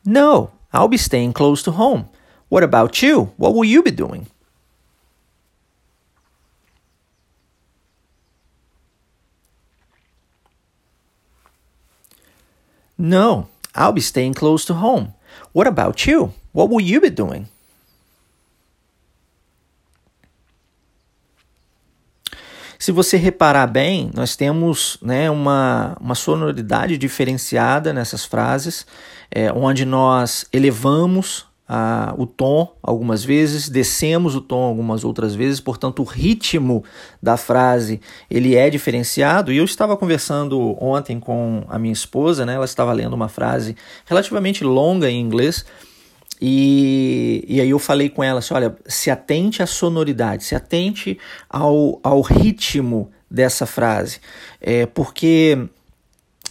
No, 0.05 0.51
I'll 0.71 0.87
be 0.87 0.97
staying 0.97 1.33
close 1.33 1.63
to 1.63 1.71
home. 1.71 2.09
What 2.47 2.61
about 2.61 3.01
you? 3.01 3.33
What 3.37 3.55
will 3.55 3.65
you 3.65 3.81
be 3.81 3.91
doing? 3.91 4.27
No, 12.97 13.49
I'll 13.73 13.91
be 13.91 14.01
staying 14.01 14.35
close 14.35 14.63
to 14.65 14.75
home. 14.75 15.13
What 15.51 15.67
about 15.67 16.05
you? 16.05 16.33
What 16.53 16.69
will 16.69 16.79
you 16.79 17.01
be 17.01 17.09
doing? 17.09 17.49
Se 22.77 22.91
você 22.91 23.17
reparar 23.17 23.67
bem, 23.67 24.11
nós 24.13 24.35
temos 24.35 24.97
né, 25.01 25.29
uma, 25.29 25.95
uma 25.99 26.15
sonoridade 26.15 26.97
diferenciada 26.97 27.93
nessas 27.93 28.25
frases, 28.25 28.85
é, 29.31 29.51
onde 29.51 29.85
nós 29.85 30.45
elevamos 30.51 31.45
a, 31.67 32.13
o 32.17 32.27
tom 32.27 32.75
algumas 32.81 33.23
vezes, 33.23 33.69
descemos 33.69 34.35
o 34.35 34.41
tom 34.41 34.61
algumas 34.63 35.03
outras 35.03 35.33
vezes, 35.33 35.59
portanto 35.59 36.01
o 36.01 36.05
ritmo 36.05 36.83
da 37.21 37.37
frase 37.37 37.99
ele 38.29 38.55
é 38.55 38.69
diferenciado. 38.69 39.51
E 39.51 39.57
eu 39.57 39.65
estava 39.65 39.97
conversando 39.97 40.77
ontem 40.83 41.19
com 41.19 41.63
a 41.67 41.79
minha 41.79 41.93
esposa, 41.93 42.45
né, 42.45 42.55
ela 42.55 42.65
estava 42.65 42.93
lendo 42.93 43.13
uma 43.13 43.29
frase 43.29 43.75
relativamente 44.05 44.63
longa 44.63 45.09
em 45.09 45.19
inglês 45.19 45.65
e, 46.47 47.43
e 47.47 47.59
aí 47.59 47.71
eu 47.71 47.79
falei 47.79 48.07
com 48.07 48.23
ela 48.23 48.37
assim, 48.37 48.53
olha, 48.53 48.75
se 48.85 49.09
atente 49.09 49.63
à 49.63 49.65
sonoridade, 49.65 50.43
se 50.43 50.53
atente 50.53 51.17
ao, 51.49 51.99
ao 52.03 52.21
ritmo 52.21 53.09
dessa 53.27 53.65
frase, 53.65 54.19
é, 54.61 54.85
porque 54.85 55.57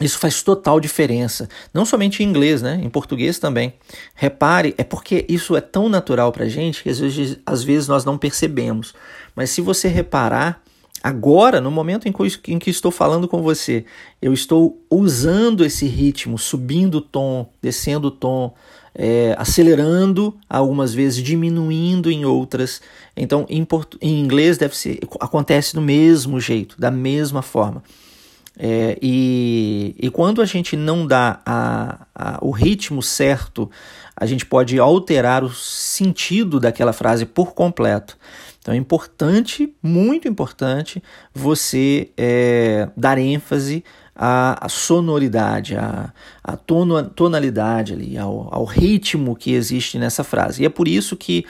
isso 0.00 0.18
faz 0.18 0.42
total 0.42 0.80
diferença, 0.80 1.48
não 1.72 1.84
somente 1.84 2.24
em 2.24 2.26
inglês, 2.26 2.60
né? 2.60 2.80
em 2.82 2.90
português 2.90 3.38
também. 3.38 3.74
Repare, 4.16 4.74
é 4.76 4.82
porque 4.82 5.24
isso 5.28 5.54
é 5.54 5.60
tão 5.60 5.88
natural 5.88 6.32
para 6.32 6.48
gente 6.48 6.82
que 6.82 6.90
às 6.90 6.98
vezes, 6.98 7.38
às 7.46 7.62
vezes 7.62 7.86
nós 7.86 8.04
não 8.04 8.18
percebemos. 8.18 8.94
Mas 9.36 9.50
se 9.50 9.60
você 9.60 9.86
reparar, 9.86 10.60
agora, 11.04 11.60
no 11.60 11.70
momento 11.70 12.08
em 12.08 12.12
que, 12.12 12.52
em 12.52 12.58
que 12.58 12.68
estou 12.68 12.90
falando 12.90 13.28
com 13.28 13.40
você, 13.40 13.84
eu 14.20 14.32
estou 14.32 14.84
usando 14.90 15.64
esse 15.64 15.86
ritmo, 15.86 16.36
subindo 16.36 16.96
o 16.96 17.00
tom, 17.00 17.48
descendo 17.62 18.08
o 18.08 18.10
tom, 18.10 18.52
é, 18.94 19.34
acelerando 19.38 20.36
algumas 20.48 20.94
vezes, 20.94 21.22
diminuindo 21.22 22.10
em 22.10 22.24
outras. 22.24 22.80
Então, 23.16 23.44
em, 23.48 23.66
em 24.00 24.20
inglês 24.20 24.56
deve 24.56 24.76
ser 24.76 25.00
acontece 25.20 25.74
do 25.74 25.80
mesmo 25.80 26.40
jeito, 26.40 26.80
da 26.80 26.90
mesma 26.90 27.42
forma. 27.42 27.82
É, 28.56 28.96
e, 29.02 29.96
e 29.98 30.08
quando 30.10 30.40
a 30.40 30.44
gente 30.44 30.76
não 30.76 31.06
dá 31.06 31.40
a, 31.44 32.06
a, 32.14 32.38
o 32.40 32.52
ritmo 32.52 33.02
certo, 33.02 33.68
a 34.16 34.26
gente 34.26 34.46
pode 34.46 34.78
alterar 34.78 35.42
o 35.42 35.52
sentido 35.52 36.60
daquela 36.60 36.92
frase 36.92 37.26
por 37.26 37.52
completo. 37.52 38.16
Então 38.60 38.72
é 38.72 38.76
importante, 38.76 39.74
muito 39.82 40.28
importante, 40.28 41.02
você 41.34 42.10
é, 42.16 42.88
dar 42.96 43.18
ênfase 43.18 43.84
a, 44.14 44.68
sonoridade, 44.68 45.76
a, 45.76 46.12
a 46.42 46.56
tono, 46.56 47.04
tonalidade 47.04 47.92
ali, 47.92 48.16
ao, 48.16 48.48
ao 48.54 48.64
ritmo 48.64 49.34
que 49.34 49.52
existe 49.52 49.98
nessa 49.98 50.22
frase. 50.22 50.62
E 50.62 50.66
é 50.66 50.68
por 50.68 50.86
isso 50.86 51.16
que 51.16 51.44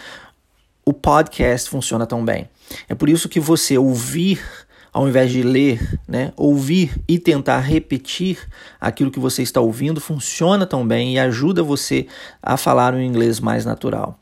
o 0.84 0.92
podcast 0.92 1.68
funciona 1.68 2.06
tão 2.06 2.24
bem. 2.24 2.48
É 2.88 2.94
por 2.94 3.08
isso 3.08 3.28
que 3.28 3.40
você 3.40 3.76
ouvir 3.76 4.40
ao 4.94 5.08
invés 5.08 5.32
de 5.32 5.42
ler, 5.42 6.00
né, 6.06 6.32
ouvir 6.36 7.02
e 7.08 7.18
tentar 7.18 7.58
repetir 7.58 8.38
aquilo 8.80 9.10
que 9.10 9.18
você 9.18 9.42
está 9.42 9.60
ouvindo 9.60 10.00
funciona 10.00 10.64
tão 10.64 10.86
bem 10.86 11.14
e 11.14 11.18
ajuda 11.18 11.64
você 11.64 12.06
a 12.40 12.56
falar 12.56 12.94
um 12.94 13.00
inglês 13.00 13.40
mais 13.40 13.64
natural. 13.64 14.16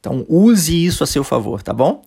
Então 0.00 0.24
use 0.26 0.82
isso 0.82 1.04
a 1.04 1.06
seu 1.06 1.22
favor, 1.22 1.62
tá 1.62 1.74
bom? 1.74 2.02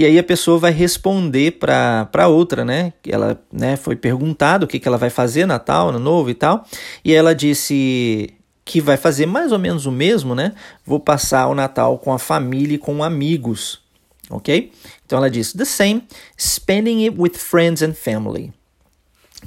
E 0.00 0.04
aí 0.06 0.18
a 0.18 0.24
pessoa 0.24 0.58
vai 0.58 0.72
responder 0.72 1.58
para 1.58 2.26
outra, 2.26 2.64
né? 2.64 2.94
Ela 3.06 3.38
né, 3.52 3.76
foi 3.76 3.94
perguntado 3.94 4.64
o 4.64 4.66
que, 4.66 4.80
que 4.80 4.88
ela 4.88 4.96
vai 4.96 5.10
fazer 5.10 5.44
Natal, 5.44 5.90
Ano 5.90 5.98
Novo 5.98 6.30
e 6.30 6.34
tal. 6.34 6.64
E 7.04 7.12
ela 7.12 7.34
disse 7.34 8.32
que 8.64 8.80
vai 8.80 8.96
fazer 8.96 9.26
mais 9.26 9.52
ou 9.52 9.58
menos 9.58 9.84
o 9.84 9.92
mesmo, 9.92 10.34
né? 10.34 10.54
Vou 10.86 10.98
passar 10.98 11.48
o 11.48 11.54
Natal 11.54 11.98
com 11.98 12.14
a 12.14 12.18
família 12.18 12.76
e 12.76 12.78
com 12.78 13.04
amigos 13.04 13.82
ok? 14.30 14.72
Então 15.04 15.18
ela 15.18 15.28
diz 15.28 15.52
the 15.52 15.66
same, 15.66 16.08
spending 16.38 17.06
it 17.06 17.20
with 17.20 17.34
friends 17.36 17.82
and 17.82 17.92
family. 17.92 18.54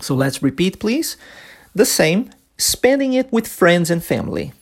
So 0.01 0.13
let's 0.13 0.39
repeat, 0.43 0.77
please. 0.77 1.17
The 1.75 1.86
same, 1.86 2.29
spending 2.60 3.17
it 3.17 3.29
with 3.31 3.48
friends 3.48 3.89
and 3.89 4.01
family. 4.01 4.53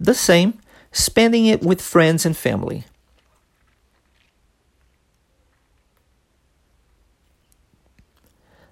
The 0.00 0.14
same, 0.14 0.54
spending 0.92 1.46
it 1.46 1.64
with 1.64 1.80
friends 1.80 2.24
and 2.24 2.36
family. 2.36 2.84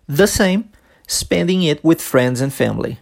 The 0.09 0.27
same, 0.27 0.71
spending 1.09 1.65
it 1.65 1.81
with 1.83 2.01
friends 2.01 2.41
and 2.41 2.53
family. 2.53 2.99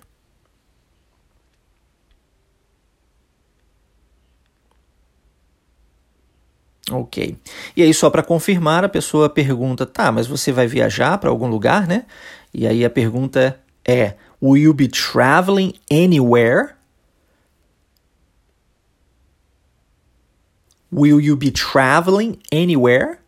Ok. 6.91 7.37
E 7.77 7.83
aí, 7.83 7.93
só 7.95 8.11
para 8.11 8.23
confirmar, 8.23 8.85
a 8.85 8.89
pessoa 8.89 9.29
pergunta: 9.29 9.87
tá, 9.87 10.13
mas 10.13 10.27
você 10.27 10.53
vai 10.53 10.67
viajar 10.67 11.19
para 11.19 11.31
algum 11.31 11.49
lugar, 11.49 11.87
né? 11.87 12.05
E 12.53 12.67
aí 12.67 12.85
a 12.85 12.91
pergunta 12.91 13.59
é: 13.85 14.15
Will 14.43 14.57
you 14.57 14.75
be 14.75 14.89
traveling 14.89 15.75
anywhere? 15.91 16.75
Will 20.95 21.21
you 21.21 21.35
be 21.35 21.51
traveling 21.51 22.39
anywhere? 22.53 23.19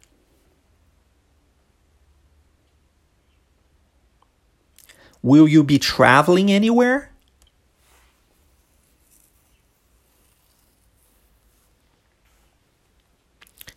Will 5.21 5.49
you 5.49 5.65
be 5.65 5.77
traveling 5.77 6.53
anywhere? 6.53 7.09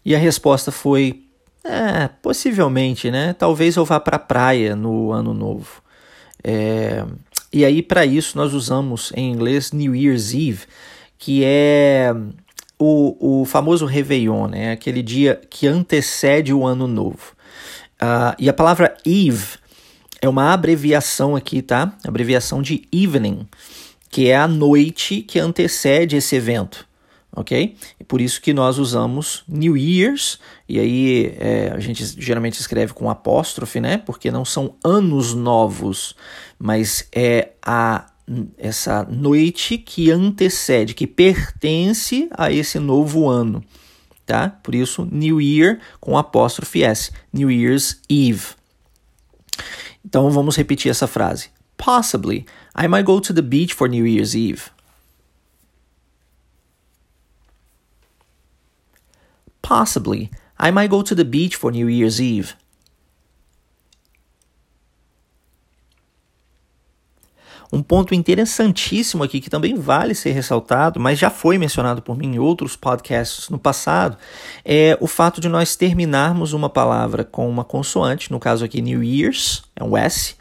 E 0.05 0.13
a 0.13 0.19
resposta 0.19 0.72
foi: 0.72 1.24
é, 1.63 2.10
possivelmente, 2.22 3.10
né? 3.10 3.34
Talvez 3.34 3.75
eu 3.75 3.86
vá 3.86 4.00
para 4.00 4.17
a 4.17 4.19
praia 4.19 4.75
no 4.75 5.12
ano 5.12 5.34
novo. 5.34 5.81
É, 6.43 7.03
e 7.51 7.65
aí, 7.65 7.81
para 7.81 8.05
isso, 8.05 8.38
nós 8.38 8.53
usamos 8.53 9.12
em 9.15 9.31
inglês 9.31 9.72
New 9.72 9.96
Year's 9.96 10.36
Eve, 10.36 10.67
que 11.17 11.43
é 11.43 12.13
o, 12.79 13.41
o 13.41 13.45
famoso 13.45 13.86
Réveillon, 13.86 14.48
né? 14.48 14.71
aquele 14.71 15.03
dia 15.03 15.39
que 15.50 15.67
antecede 15.67 16.53
o 16.53 16.65
ano 16.65 16.88
novo. 16.88 17.36
Uh, 18.01 18.33
e 18.39 18.50
a 18.50 18.53
palavra 18.53 18.95
Eve 19.05 19.57
é 20.21 20.29
uma 20.29 20.53
abreviação 20.53 21.36
aqui, 21.36 21.62
tá? 21.62 21.93
Abreviação 22.07 22.62
de 22.62 22.88
evening, 22.91 23.45
que 24.10 24.30
é 24.30 24.38
a 24.38 24.47
noite 24.47 25.21
que 25.21 25.38
antecede 25.38 26.15
esse 26.15 26.36
evento 26.36 26.88
ok? 27.36 27.75
E 27.99 28.04
por 28.04 28.19
isso 28.21 28.41
que 28.41 28.54
nós 28.54 28.77
usamos 28.77 29.43
New 29.47 29.77
Year's, 29.77 30.39
e 30.67 30.80
aí 30.80 31.36
é, 31.39 31.71
a 31.73 31.80
gente 31.80 32.04
geralmente 32.17 32.60
escreve 32.60 32.93
com 32.93 33.10
apóstrofe, 33.10 33.80
né? 33.80 33.97
Porque 33.97 34.32
não 34.32 34.43
são 34.43 34.75
anos 34.84 35.34
novos, 35.34 36.15
mas 36.58 37.08
é 37.13 37.49
a 37.65 38.08
essa 38.58 39.04
noite 39.04 39.78
que 39.78 40.12
antecede, 40.12 40.94
que 40.94 41.08
pertence 41.08 42.30
a 42.32 42.52
esse 42.52 42.80
novo 42.80 43.28
ano, 43.28 43.63
tá? 44.26 44.50
Por 44.50 44.76
isso 44.76 45.08
New 45.12 45.42
Year 45.42 45.80
com 46.00 46.18
apóstrofe 46.18 46.84
S, 46.84 47.12
New 47.34 47.50
Year's 47.50 48.00
Eve. 48.08 48.48
Então 50.06 50.30
vamos 50.32 50.56
repetir 50.56 50.92
essa 50.92 51.08
frase. 51.08 51.50
Possibly, 51.78 52.46
I 52.76 52.88
might 52.88 53.06
go 53.06 53.20
to 53.20 53.34
the 53.34 53.42
beach 53.42 53.74
for 53.74 53.88
New 53.89 54.06
Year's 54.06 54.36
Eve. 54.36 54.70
Possibly, 59.62 60.30
I 60.58 60.72
might 60.72 60.89
go 60.89 61.02
to 61.02 61.15
the 61.15 61.24
beach 61.24 61.56
for 61.56 61.72
New 61.72 61.89
Year's 61.89 62.20
Eve. 62.20 62.56
Um 67.71 67.84
ponto 67.84 68.15
interessantíssimo 68.15 69.23
aqui 69.23 69.39
que 69.39 69.49
também 69.49 69.75
vale 69.75 70.15
ser 70.15 70.32
ressaltado, 70.32 70.99
mas 70.99 71.19
já 71.19 71.29
foi 71.29 71.58
mencionado 71.58 72.01
por 72.01 72.17
mim 72.17 72.36
em 72.36 72.39
outros 72.39 72.75
podcasts 72.75 73.47
no 73.49 73.60
passado, 73.60 74.17
é 74.65 74.97
o 74.99 75.05
fato 75.05 75.39
de 75.39 75.47
nós 75.47 75.75
terminarmos 75.75 76.51
uma 76.53 76.69
palavra 76.69 77.23
com 77.23 77.47
uma 77.47 77.63
consoante, 77.63 78.32
no 78.32 78.39
caso 78.39 78.65
aqui 78.65 78.82
New 78.82 79.03
Year's, 79.03 79.62
é 79.75 79.84
um 79.84 79.95
S, 79.95 80.36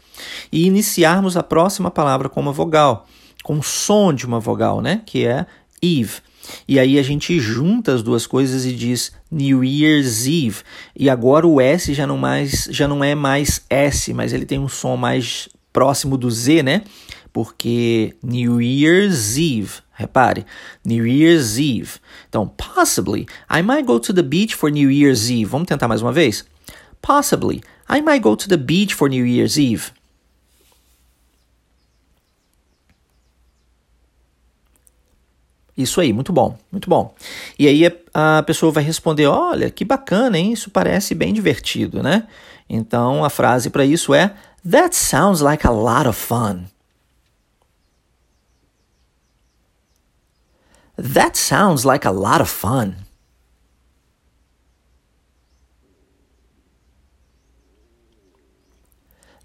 e 0.51 0.65
iniciarmos 0.65 1.37
a 1.37 1.43
próxima 1.43 1.91
palavra 1.91 2.27
com 2.29 2.41
uma 2.41 2.51
vogal, 2.51 3.05
com 3.43 3.59
o 3.59 3.63
som 3.63 4.11
de 4.11 4.25
uma 4.25 4.39
vogal, 4.39 4.81
né, 4.81 5.01
que 5.05 5.25
é 5.25 5.45
Eve. 5.81 6.21
E 6.67 6.79
aí 6.79 6.97
a 6.97 7.03
gente 7.03 7.39
junta 7.39 7.93
as 7.93 8.01
duas 8.01 8.25
coisas 8.25 8.65
e 8.65 8.73
diz 8.73 9.11
New 9.31 9.63
Year's 9.63 10.25
Eve. 10.25 10.63
E 10.95 11.09
agora 11.09 11.45
o 11.45 11.61
S 11.61 11.93
já 11.93 12.07
não, 12.07 12.17
mais, 12.17 12.67
já 12.71 12.87
não 12.87 13.03
é 13.03 13.13
mais 13.13 13.61
S, 13.69 14.11
mas 14.13 14.33
ele 14.33 14.45
tem 14.45 14.57
um 14.57 14.67
som 14.67 14.95
mais 14.95 15.47
próximo 15.71 16.17
do 16.17 16.29
Z, 16.31 16.63
né? 16.63 16.81
Porque 17.31 18.15
New 18.23 18.61
Year's 18.61 19.37
Eve, 19.37 19.81
repare, 19.93 20.45
New 20.83 21.05
Year's 21.05 21.57
Eve. 21.57 21.99
Então, 22.27 22.47
possibly, 22.47 23.27
I 23.49 23.61
might 23.61 23.85
go 23.85 23.99
to 23.99 24.13
the 24.13 24.23
beach 24.23 24.55
for 24.55 24.71
New 24.71 24.89
Year's 24.89 25.29
Eve. 25.29 25.45
Vamos 25.45 25.67
tentar 25.67 25.87
mais 25.87 26.01
uma 26.01 26.11
vez? 26.11 26.45
Possibly, 27.01 27.61
I 27.89 28.01
might 28.01 28.21
go 28.21 28.35
to 28.35 28.47
the 28.47 28.57
beach 28.57 28.93
for 28.93 29.09
New 29.09 29.25
Year's 29.25 29.57
Eve. 29.57 29.91
Isso 35.79 36.01
aí, 36.01 36.11
muito 36.11 36.33
bom, 36.33 36.57
muito 36.69 36.89
bom. 36.89 37.15
E 37.57 37.65
aí 37.65 37.83
a 38.13 38.43
pessoa 38.43 38.69
vai 38.69 38.83
responder: 38.83 39.27
olha, 39.27 39.69
que 39.69 39.85
bacana, 39.85 40.37
hein? 40.37 40.51
Isso 40.51 40.69
parece 40.69 41.15
bem 41.15 41.33
divertido, 41.33 42.03
né? 42.03 42.27
Então 42.69 43.23
a 43.23 43.29
frase 43.29 43.69
para 43.69 43.85
isso 43.85 44.13
é: 44.13 44.33
That 44.69 44.93
sounds 44.93 45.39
like 45.39 45.65
a 45.65 45.71
lot 45.71 46.05
of 46.05 46.19
fun. 46.19 46.65
That 50.99 51.37
sounds 51.37 51.85
like 51.85 52.05
a 52.05 52.11
lot 52.11 52.41
of 52.41 52.49
fun. 52.49 52.97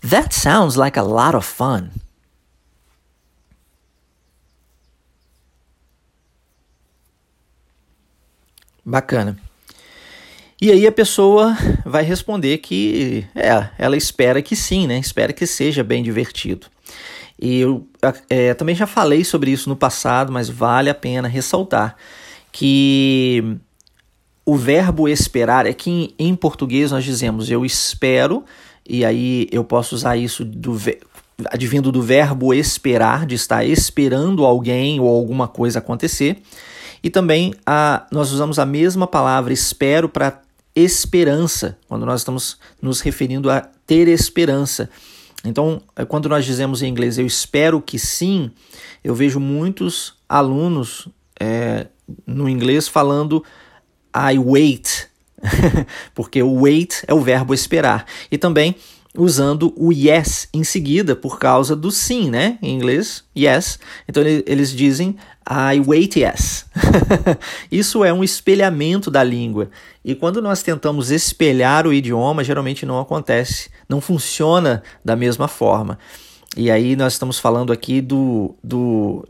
That 0.03 0.35
sounds 0.35 0.77
like 0.77 0.97
a 0.97 1.05
lot 1.05 1.37
of 1.37 1.47
fun. 1.47 1.93
Bacana. 8.85 9.39
E 10.61 10.73
aí 10.73 10.87
a 10.89 10.93
pessoa 10.93 11.57
vai 11.87 12.03
responder 12.03 12.59
que 12.59 13.27
é, 13.33 13.71
ela 13.79 13.97
espera 13.97 14.43
que 14.43 14.57
sim, 14.57 14.89
né? 14.89 14.99
Espera 14.99 15.33
que 15.33 15.47
seja 15.47 15.85
bem 15.85 16.03
divertido. 16.03 16.67
E 17.41 17.61
eu 17.61 17.87
é, 18.29 18.55
também 18.55 18.75
já 18.75 18.87
falei 18.87 19.25
sobre 19.25 19.51
isso 19.51 19.69
no 19.69 19.77
passado, 19.77 20.33
mas 20.33 20.49
vale 20.49 20.89
a 20.89 20.95
pena 20.95 21.29
ressaltar 21.29 21.97
que 22.53 23.57
o 24.47 24.57
verbo 24.57 25.09
esperar 25.09 25.67
é 25.67 25.73
que 25.73 25.91
em, 25.91 26.15
em 26.19 26.37
português 26.37 26.93
nós 26.93 27.03
dizemos 27.03 27.51
eu 27.51 27.65
espero, 27.65 28.45
e 28.89 29.05
aí 29.05 29.49
eu 29.51 29.65
posso 29.65 29.95
usar 29.95 30.17
isso 30.17 30.45
do, 30.45 30.79
advindo 31.47 31.91
do 31.91 32.03
verbo 32.03 32.55
esperar, 32.55 33.27
de 33.27 33.35
estar 33.35 33.65
esperando 33.65 34.45
alguém 34.45 35.01
ou 35.01 35.09
alguma 35.09 35.49
coisa 35.49 35.79
acontecer. 35.79 36.43
E 37.03 37.11
também 37.11 37.55
a, 37.67 38.07
nós 38.11 38.31
usamos 38.33 38.59
a 38.59 38.65
mesma 38.65 39.07
palavra 39.07 39.53
espero 39.53 40.09
para 40.09 40.41
esperança, 40.77 41.79
quando 41.89 42.07
nós 42.07 42.21
estamos 42.21 42.59
nos 42.81 43.01
referindo 43.01 43.51
a 43.51 43.61
ter 43.87 44.09
esperança. 44.09 44.89
Então, 45.45 45.83
é, 45.95 46.05
quando 46.05 46.29
nós 46.29 46.45
dizemos 46.45 46.83
em 46.83 46.89
inglês 46.89 47.19
eu 47.19 47.27
espero 47.27 47.81
que 47.81 47.99
sim, 47.99 48.51
eu 49.03 49.15
vejo 49.15 49.39
muitos 49.39 50.15
alunos 50.29 51.09
é, 51.39 51.87
no 52.27 52.49
inglês 52.49 52.89
falando 52.89 53.45
I 54.15 54.39
wait, 54.39 55.09
porque 56.15 56.43
o 56.43 56.63
wait 56.63 57.03
é 57.07 57.13
o 57.13 57.21
verbo 57.21 57.53
esperar. 57.53 58.07
E 58.31 58.39
também 58.39 58.77
usando 59.17 59.73
o 59.77 59.93
yes 59.93 60.49
em 60.53 60.65
seguida 60.65 61.15
por 61.15 61.39
causa 61.39 61.77
do 61.77 61.91
sim, 61.91 62.31
né? 62.31 62.59
Em 62.61 62.75
inglês, 62.75 63.25
yes. 63.37 63.79
Então 64.09 64.23
eles 64.23 64.73
dizem 64.73 65.17
I 65.49 65.81
wait 65.87 66.17
yes. 66.17 66.67
Isso 67.71 68.05
é 68.05 68.13
um 68.13 68.25
espelhamento 68.25 69.11
da 69.11 69.23
língua. 69.23 69.71
E 70.05 70.15
quando 70.15 70.43
nós 70.43 70.63
tentamos 70.63 71.11
espelhar 71.11 71.87
o 71.87 71.93
idioma, 71.93 72.43
geralmente 72.43 72.85
não 72.85 72.99
acontece, 72.99 73.71
não 73.89 74.01
funciona 74.01 74.83
da 75.05 75.15
mesma 75.15 75.47
forma. 75.47 75.99
E 76.57 76.71
aí 76.71 76.97
nós 76.97 77.15
estamos 77.15 77.39
falando 77.39 77.73
aqui 77.73 78.01
do, 78.01 78.55
do 78.63 79.25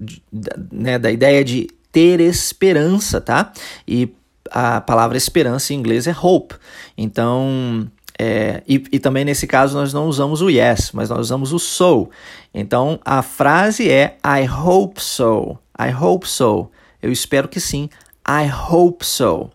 né, 0.71 0.99
da 0.99 1.11
ideia 1.11 1.45
de 1.45 1.69
ter 1.91 2.21
esperança, 2.21 3.21
tá? 3.21 3.53
E 3.87 4.09
a 4.51 4.81
palavra 4.81 5.17
esperança 5.17 5.73
em 5.73 5.77
inglês 5.77 6.07
é 6.07 6.15
hope. 6.21 6.55
Então, 6.97 7.91
é, 8.25 8.63
e, 8.67 8.83
e, 8.91 8.99
também 8.99 9.23
nesse 9.23 9.47
caso 9.47 9.77
nós 9.77 9.93
não 9.93 10.07
usamos 10.07 10.41
o 10.41 10.49
yes, 10.49 10.93
mas 10.95 11.11
nós 11.11 11.21
usamos 11.21 11.53
o 11.53 11.59
so. 11.59 12.09
Então 12.55 12.99
a 13.05 13.21
frase 13.21 13.91
é 13.91 14.17
I 14.25 14.49
hope 14.49 15.03
so. 15.03 15.59
I 15.79 15.93
hope 15.93 16.27
so. 16.27 16.71
Eu 17.03 17.13
espero 17.13 17.49
que 17.49 17.61
sim. 17.61 17.91
I 18.27 18.51
hope 18.51 19.05
so. 19.05 19.51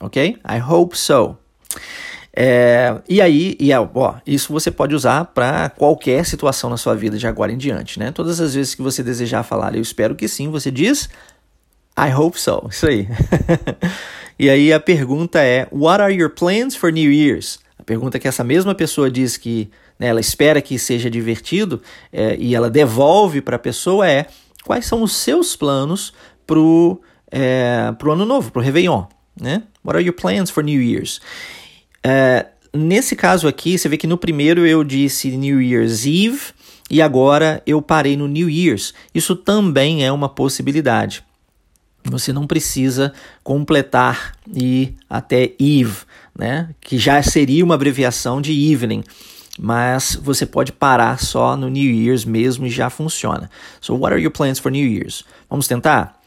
Ok? 0.00 0.38
I 0.46 0.60
hope 0.60 0.98
so. 0.98 1.38
É, 2.36 3.00
e 3.08 3.22
aí, 3.22 3.56
e, 3.58 3.72
ó, 3.72 4.16
isso 4.26 4.52
você 4.52 4.70
pode 4.70 4.94
usar 4.94 5.24
para 5.26 5.70
qualquer 5.70 6.26
situação 6.26 6.68
na 6.68 6.76
sua 6.76 6.94
vida 6.94 7.16
de 7.16 7.26
agora 7.26 7.52
em 7.52 7.56
diante, 7.56 7.98
né? 7.98 8.10
Todas 8.10 8.38
as 8.40 8.54
vezes 8.54 8.74
que 8.74 8.82
você 8.82 9.02
desejar 9.02 9.44
falar, 9.44 9.74
eu 9.74 9.80
espero 9.80 10.14
que 10.14 10.28
sim, 10.28 10.50
você 10.50 10.70
diz 10.70 11.08
I 11.96 12.12
hope 12.12 12.38
so. 12.38 12.66
Isso 12.68 12.86
aí. 12.86 13.08
e 14.38 14.50
aí 14.50 14.72
a 14.72 14.80
pergunta 14.80 15.40
é: 15.40 15.66
What 15.72 16.02
are 16.02 16.12
your 16.12 16.28
plans 16.28 16.76
for 16.76 16.92
New 16.92 17.10
Year's? 17.10 17.63
Pergunta 17.84 18.18
que 18.18 18.26
essa 18.26 18.42
mesma 18.42 18.74
pessoa 18.74 19.10
diz 19.10 19.36
que 19.36 19.70
né, 19.98 20.06
ela 20.08 20.20
espera 20.20 20.60
que 20.62 20.78
seja 20.78 21.10
divertido 21.10 21.82
é, 22.12 22.36
e 22.38 22.54
ela 22.54 22.70
devolve 22.70 23.40
para 23.40 23.56
a 23.56 23.58
pessoa 23.58 24.08
é: 24.08 24.26
Quais 24.64 24.86
são 24.86 25.02
os 25.02 25.14
seus 25.14 25.54
planos 25.54 26.12
para 26.46 26.58
o 26.58 27.00
é, 27.30 27.92
pro 27.98 28.12
ano 28.12 28.24
novo, 28.24 28.50
para 28.50 28.60
o 28.60 28.62
Réveillon? 28.62 29.04
Né? 29.38 29.64
What 29.84 29.96
are 29.96 30.04
your 30.04 30.14
plans 30.14 30.50
for 30.50 30.64
New 30.64 30.80
Year's? 30.80 31.20
É, 32.02 32.46
nesse 32.72 33.14
caso 33.14 33.46
aqui, 33.46 33.76
você 33.76 33.88
vê 33.88 33.96
que 33.96 34.06
no 34.06 34.16
primeiro 34.16 34.66
eu 34.66 34.82
disse 34.82 35.30
New 35.36 35.60
Year's 35.60 36.06
Eve 36.06 36.52
e 36.90 37.02
agora 37.02 37.62
eu 37.66 37.82
parei 37.82 38.16
no 38.16 38.28
New 38.28 38.48
Year's. 38.48 38.94
Isso 39.14 39.36
também 39.36 40.04
é 40.04 40.12
uma 40.12 40.28
possibilidade. 40.28 41.24
Você 42.04 42.32
não 42.32 42.46
precisa 42.46 43.12
completar 43.42 44.36
e 44.54 44.94
até 45.08 45.52
Eve, 45.58 46.04
né? 46.38 46.74
que 46.80 46.98
já 46.98 47.22
seria 47.22 47.64
uma 47.64 47.74
abreviação 47.74 48.40
de 48.40 48.52
evening 48.52 49.02
mas 49.58 50.16
você 50.16 50.44
pode 50.44 50.72
parar 50.72 51.18
só 51.20 51.56
no 51.56 51.68
New 51.68 51.90
Year's 51.90 52.24
mesmo 52.24 52.66
e 52.66 52.70
já 52.70 52.90
funciona. 52.90 53.48
So, 53.80 53.94
what 53.94 54.12
are 54.12 54.20
your 54.20 54.32
plans 54.32 54.58
for 54.58 54.70
New 54.70 54.86
Year's? 54.86 55.24
Vamos 55.48 55.68
tentar? 55.68 56.20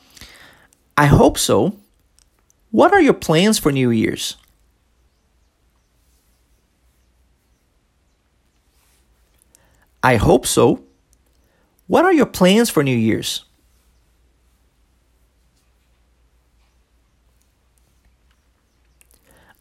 I 0.97 1.07
hope 1.07 1.39
so. 1.39 1.73
What 2.71 2.93
are 2.93 3.03
your 3.03 3.13
plans 3.13 3.59
for 3.59 3.71
New 3.71 3.91
Year's? 3.91 4.37
I 10.01 10.15
hope 10.15 10.47
so. 10.47 10.79
What 11.87 12.05
are 12.05 12.13
your 12.13 12.27
plans 12.27 12.69
for 12.69 12.83
New 12.83 12.97
Year's? 12.97 13.46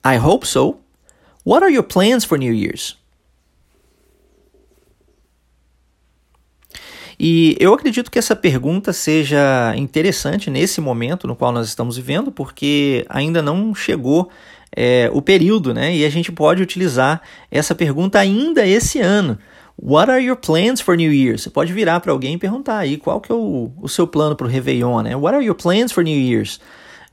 I 0.07 0.19
hope 0.19 0.47
so. 0.47 0.77
What 1.45 1.65
are 1.65 1.73
your 1.73 1.83
plans 1.83 2.25
for 2.25 2.39
New 2.39 2.53
Year's? 2.53 2.97
E 7.19 7.57
eu 7.59 7.75
acredito 7.75 8.09
que 8.09 8.19
essa 8.19 8.37
pergunta 8.37 8.93
seja 8.93 9.75
interessante 9.77 10.49
nesse 10.49 10.81
momento 10.81 11.27
no 11.27 11.35
qual 11.35 11.51
nós 11.51 11.67
estamos 11.67 11.97
vivendo, 11.97 12.31
porque 12.31 13.05
ainda 13.09 13.43
não 13.43 13.75
chegou 13.75 14.31
é, 14.77 15.11
o 15.13 15.21
período, 15.21 15.75
né? 15.75 15.97
E 15.97 16.05
a 16.05 16.11
gente 16.11 16.31
pode 16.31 16.63
utilizar 16.63 17.21
essa 17.51 17.75
pergunta 17.75 18.21
ainda 18.21 18.65
esse 18.65 19.01
ano. 19.01 19.37
What 19.77 20.11
are 20.11 20.23
your 20.23 20.37
plans 20.37 20.81
for 20.81 20.97
New 20.97 21.13
Year? 21.13 21.37
Você 21.37 21.51
pode 21.51 21.73
virar 21.73 21.99
para 21.99 22.13
alguém 22.13 22.35
e 22.35 22.39
perguntar 22.39 22.79
aí 22.79 22.97
qual 22.97 23.21
que 23.21 23.33
é 23.33 23.35
o, 23.35 23.73
o 23.83 23.89
seu 23.89 24.07
plano 24.07 24.37
para 24.37 24.47
o 24.47 24.51
Réveillon, 24.51 25.03
né? 25.03 25.17
What 25.17 25.35
are 25.35 25.45
your 25.45 25.57
plans 25.57 25.91
for 25.91 26.05
New 26.05 26.17
Year's? 26.17 26.61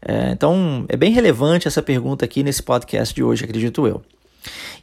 É, 0.05 0.31
então, 0.31 0.85
é 0.89 0.97
bem 0.97 1.11
relevante 1.11 1.67
essa 1.67 1.81
pergunta 1.81 2.25
aqui 2.25 2.43
nesse 2.43 2.61
podcast 2.61 3.13
de 3.13 3.23
hoje, 3.23 3.43
acredito 3.43 3.87
eu. 3.87 4.01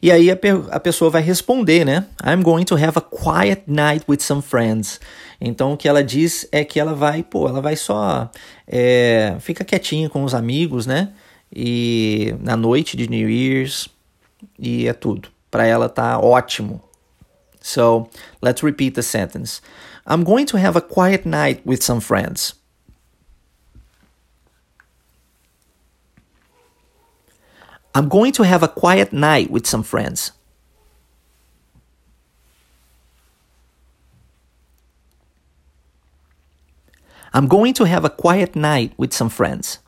E 0.01 0.11
aí 0.11 0.31
a, 0.31 0.37
a, 0.71 0.79
pessoa 0.79 1.11
vai 1.11 1.21
responder, 1.21 1.85
né? 1.85 2.05
I'm 2.25 2.41
going 2.41 2.65
to 2.65 2.75
have 2.75 2.97
a 2.97 3.01
quiet 3.01 3.63
night 3.67 4.03
with 4.09 4.21
some 4.21 4.41
friends. 4.41 4.99
Então 5.39 5.73
o 5.73 5.77
que 5.77 5.87
ela 5.87 6.03
diz 6.03 6.47
é 6.51 6.65
que 6.65 6.79
ela 6.79 6.95
vai, 6.95 7.21
pô, 7.21 7.47
ela 7.47 7.61
vai 7.61 7.75
só 7.75 8.31
é, 8.67 9.35
fica 9.39 9.63
quietinha 9.63 10.09
com 10.09 10.23
os 10.23 10.33
amigos, 10.33 10.87
né? 10.87 11.09
E 11.55 12.33
na 12.39 12.57
noite 12.57 12.97
de 12.97 13.07
New 13.07 13.29
Year's 13.29 13.87
e 14.57 14.87
é 14.87 14.93
tudo. 14.93 15.29
Para 15.51 15.67
ela 15.67 15.87
tá 15.87 16.19
ótimo 16.19 16.81
So 17.61 18.09
let's 18.41 18.63
repeat 18.63 18.95
the 18.95 19.03
sentence. 19.03 19.61
I'm 20.07 20.23
going 20.23 20.47
to 20.47 20.57
have 20.57 20.75
a 20.75 20.81
quiet 20.81 21.25
night 21.25 21.61
with 21.63 21.83
some 21.83 22.01
friends. 22.01 22.55
I'm 27.93 28.07
going 28.07 28.31
to 28.33 28.43
have 28.43 28.63
a 28.63 28.67
quiet 28.67 29.11
night 29.11 29.51
with 29.51 29.67
some 29.67 29.83
friends. 29.83 30.31
I'm 37.33 37.47
going 37.47 37.73
to 37.75 37.85
have 37.85 38.05
a 38.05 38.09
quiet 38.09 38.55
night 38.55 38.93
with 38.97 39.13
some 39.13 39.29
friends. 39.29 39.79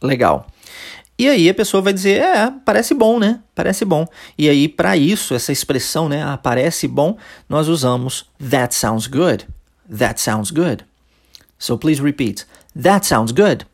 Legal. 0.00 0.46
E 1.18 1.28
aí 1.28 1.48
a 1.50 1.54
pessoa 1.54 1.82
vai 1.82 1.92
dizer, 1.92 2.20
é, 2.20 2.52
parece 2.64 2.94
bom, 2.94 3.18
né? 3.18 3.40
Parece 3.52 3.84
bom. 3.84 4.06
E 4.36 4.48
aí 4.48 4.68
para 4.68 4.96
isso, 4.96 5.34
essa 5.34 5.50
expressão, 5.50 6.08
né, 6.08 6.22
ah, 6.22 6.36
parece 6.36 6.86
bom, 6.86 7.18
nós 7.48 7.66
usamos 7.66 8.24
that 8.38 8.72
sounds 8.72 9.08
good. 9.08 9.44
That 9.88 10.18
sounds 10.18 10.50
good. 10.50 10.84
So 11.58 11.76
please 11.76 12.00
repeat. 12.00 12.44
That 12.76 13.04
sounds 13.04 13.32
good. 13.32 13.64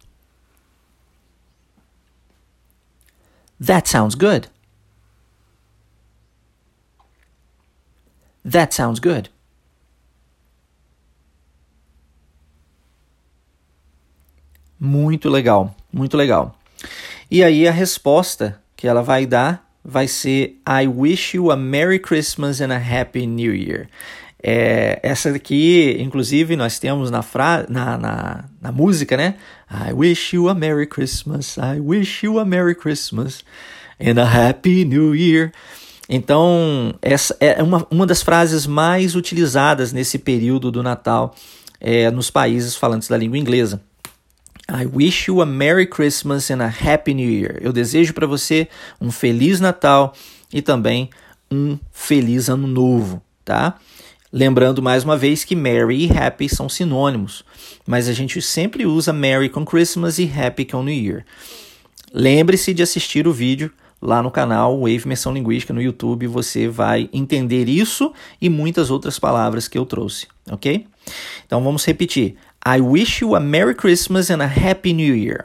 That 3.60 3.86
sounds 3.86 4.14
good. 4.14 4.48
That 8.44 8.74
sounds 8.74 9.00
good. 9.00 9.30
Muito 14.78 15.30
legal, 15.30 15.74
muito 15.90 16.16
legal. 16.16 16.54
E 17.30 17.42
aí 17.42 17.66
a 17.66 17.70
resposta 17.70 18.60
que 18.76 18.86
ela 18.86 19.02
vai 19.02 19.24
dar 19.24 19.66
vai 19.82 20.06
ser 20.06 20.60
I 20.66 20.86
wish 20.86 21.34
you 21.34 21.50
a 21.50 21.56
Merry 21.56 21.98
Christmas 21.98 22.60
and 22.60 22.70
a 22.70 22.78
Happy 22.78 23.26
New 23.26 23.54
Year. 23.54 23.88
É, 24.46 25.00
essa 25.02 25.32
daqui, 25.32 25.96
inclusive, 25.98 26.54
nós 26.54 26.78
temos 26.78 27.10
na, 27.10 27.22
fra 27.22 27.64
na, 27.66 27.96
na, 27.96 28.44
na 28.60 28.70
música, 28.70 29.16
né? 29.16 29.36
I 29.70 29.94
wish 29.94 30.36
you 30.36 30.50
a 30.50 30.54
Merry 30.54 30.86
Christmas, 30.86 31.56
I 31.56 31.80
wish 31.80 32.26
you 32.26 32.38
a 32.38 32.44
Merry 32.44 32.74
Christmas 32.74 33.42
and 33.98 34.20
a 34.20 34.24
Happy 34.48 34.84
New 34.84 35.14
Year. 35.14 35.50
Então, 36.10 36.94
essa 37.00 37.34
é 37.40 37.62
uma, 37.62 37.86
uma 37.90 38.06
das 38.06 38.22
frases 38.22 38.66
mais 38.66 39.16
utilizadas 39.16 39.94
nesse 39.94 40.18
período 40.18 40.70
do 40.70 40.82
Natal 40.82 41.34
é, 41.80 42.10
nos 42.10 42.30
países 42.30 42.76
falantes 42.76 43.08
da 43.08 43.16
língua 43.16 43.38
inglesa. 43.38 43.80
I 44.68 44.84
wish 44.84 45.30
you 45.30 45.40
a 45.40 45.46
Merry 45.46 45.86
Christmas 45.86 46.50
and 46.50 46.62
a 46.62 46.66
Happy 46.68 47.14
New 47.14 47.30
Year. 47.30 47.56
Eu 47.62 47.72
desejo 47.72 48.12
para 48.12 48.26
você 48.26 48.68
um 49.00 49.10
feliz 49.10 49.58
Natal 49.58 50.12
e 50.52 50.60
também 50.60 51.08
um 51.50 51.78
feliz 51.90 52.50
ano 52.50 52.66
novo, 52.66 53.22
tá? 53.42 53.78
Lembrando 54.36 54.82
mais 54.82 55.04
uma 55.04 55.16
vez 55.16 55.44
que 55.44 55.54
Merry 55.54 56.06
e 56.06 56.10
Happy 56.10 56.48
são 56.48 56.68
sinônimos, 56.68 57.44
mas 57.86 58.08
a 58.08 58.12
gente 58.12 58.42
sempre 58.42 58.84
usa 58.84 59.12
Merry 59.12 59.48
com 59.48 59.64
Christmas 59.64 60.18
e 60.18 60.28
Happy 60.28 60.64
com 60.64 60.82
New 60.82 60.92
Year. 60.92 61.24
Lembre-se 62.12 62.74
de 62.74 62.82
assistir 62.82 63.28
o 63.28 63.32
vídeo 63.32 63.70
lá 64.02 64.20
no 64.20 64.32
canal 64.32 64.80
Wave 64.80 65.02
Imersão 65.04 65.32
Linguística 65.32 65.72
no 65.72 65.80
YouTube, 65.80 66.26
você 66.26 66.66
vai 66.66 67.08
entender 67.12 67.68
isso 67.68 68.12
e 68.40 68.48
muitas 68.48 68.90
outras 68.90 69.20
palavras 69.20 69.68
que 69.68 69.78
eu 69.78 69.86
trouxe, 69.86 70.26
ok? 70.50 70.84
Então 71.46 71.62
vamos 71.62 71.84
repetir. 71.84 72.34
I 72.66 72.80
wish 72.80 73.22
you 73.22 73.36
a 73.36 73.40
Merry 73.40 73.76
Christmas 73.76 74.32
and 74.32 74.42
a 74.42 74.46
Happy 74.46 74.92
New 74.92 75.14
Year. 75.14 75.44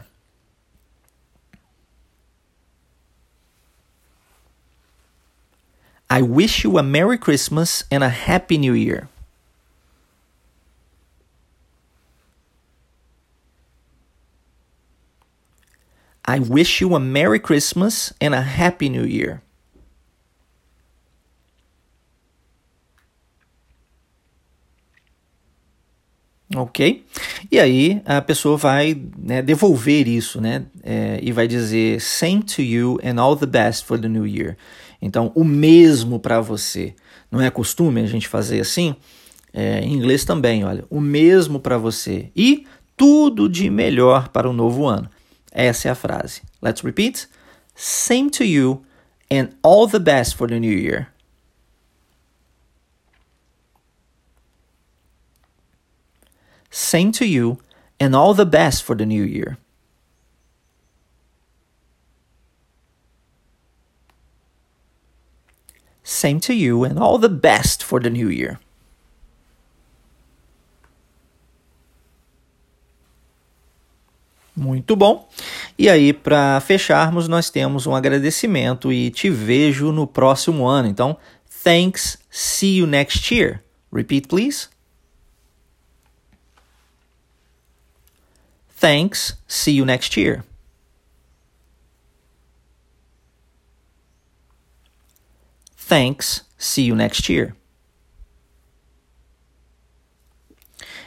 I 6.10 6.24
wish 6.24 6.63
you 6.63 6.78
a 6.80 6.84
Merry 6.84 7.19
Christmas 7.19 7.84
and 7.91 8.04
a 8.04 8.10
Happy 8.10 8.58
New 8.58 8.74
Year. 8.74 9.10
I 16.26 16.39
wish 16.39 16.82
you 16.82 16.95
a 16.95 17.00
Merry 17.00 17.39
Christmas 17.39 18.13
and 18.19 18.34
a 18.34 18.41
Happy 18.41 18.89
New 18.89 19.04
Year. 19.04 19.41
Ok? 26.56 27.06
E 27.52 27.60
aí 27.60 28.02
a 28.06 28.22
pessoa 28.22 28.58
vai 28.58 29.00
né, 29.17 29.41
devolver 29.41 30.08
isso, 30.08 30.41
né? 30.41 30.65
É, 30.84 31.19
e 31.22 31.32
vai 31.32 31.48
dizer, 31.48 32.02
Same 32.02 32.41
to 32.41 32.62
you 32.62 33.00
and 33.04 33.22
all 33.22 33.36
the 33.36 33.45
best 33.45 33.86
for 33.86 34.00
the 34.00 34.08
new 34.08 34.26
year. 34.26 34.58
Então, 35.02 35.32
o 35.36 35.44
mesmo 35.44 36.20
para 36.20 36.42
você. 36.42 36.96
Não 37.32 37.42
é 37.42 37.50
costume 37.50 38.02
a 38.02 38.08
gente 38.08 38.28
fazer 38.28 38.60
assim? 38.60 38.96
É, 39.54 39.80
em 39.80 39.94
inglês 39.94 40.26
também, 40.26 40.64
olha. 40.64 40.86
O 40.90 41.00
mesmo 41.00 41.60
para 41.60 41.78
você. 41.78 42.30
E 42.36 42.66
tudo 42.98 43.48
de 43.48 43.70
melhor 43.70 44.30
para 44.30 44.50
o 44.50 44.54
novo 44.54 44.86
ano. 44.86 45.10
Essa 45.52 45.88
é 45.88 45.92
a 45.92 45.96
frase. 45.96 46.42
Let's 46.62 46.82
repeat. 46.82 47.28
Same 47.76 48.30
to 48.32 48.44
you 48.44 48.84
and 49.32 49.50
all 49.64 49.88
the 49.88 50.00
best 50.00 50.36
for 50.36 50.50
the 50.50 50.60
new 50.60 50.78
year. 50.78 51.08
Same 56.70 57.12
to 57.12 57.26
you 57.26 57.58
and 58.00 58.16
all 58.16 58.36
the 58.36 58.46
best 58.46 58.84
for 58.84 58.96
the 58.96 59.06
new 59.06 59.26
year. 59.26 59.58
Same 66.10 66.39
to 66.39 66.54
you 66.54 66.84
and 66.84 66.98
all 66.98 67.19
the 67.19 67.30
best 67.30 67.84
for 67.84 68.02
the 68.02 68.10
new 68.10 68.32
year. 68.32 68.60
Muito 74.56 74.95
bom. 74.95 75.30
E 75.78 75.88
aí, 75.88 76.12
para 76.12 76.60
fecharmos, 76.62 77.28
nós 77.28 77.52
temos 77.52 77.86
um 77.86 77.95
agradecimento 77.95 78.91
e 78.91 79.12
te 79.12 79.30
vejo 79.30 79.91
no 79.91 80.08
próximo 80.08 80.67
ano. 80.67 80.88
Então, 80.88 81.15
thanks, 81.63 82.17
see 82.32 82.78
you 82.78 82.88
next 82.88 83.32
year. 83.34 83.63
Repeat, 83.93 84.28
please. 84.28 84.67
Thanks. 88.80 89.38
See 89.48 89.76
you 89.76 89.86
next 89.86 90.19
year. 90.19 90.43
Thanks. 95.89 96.45
See 96.58 96.88
you 96.88 96.95
next 96.95 97.32
year. 97.32 97.56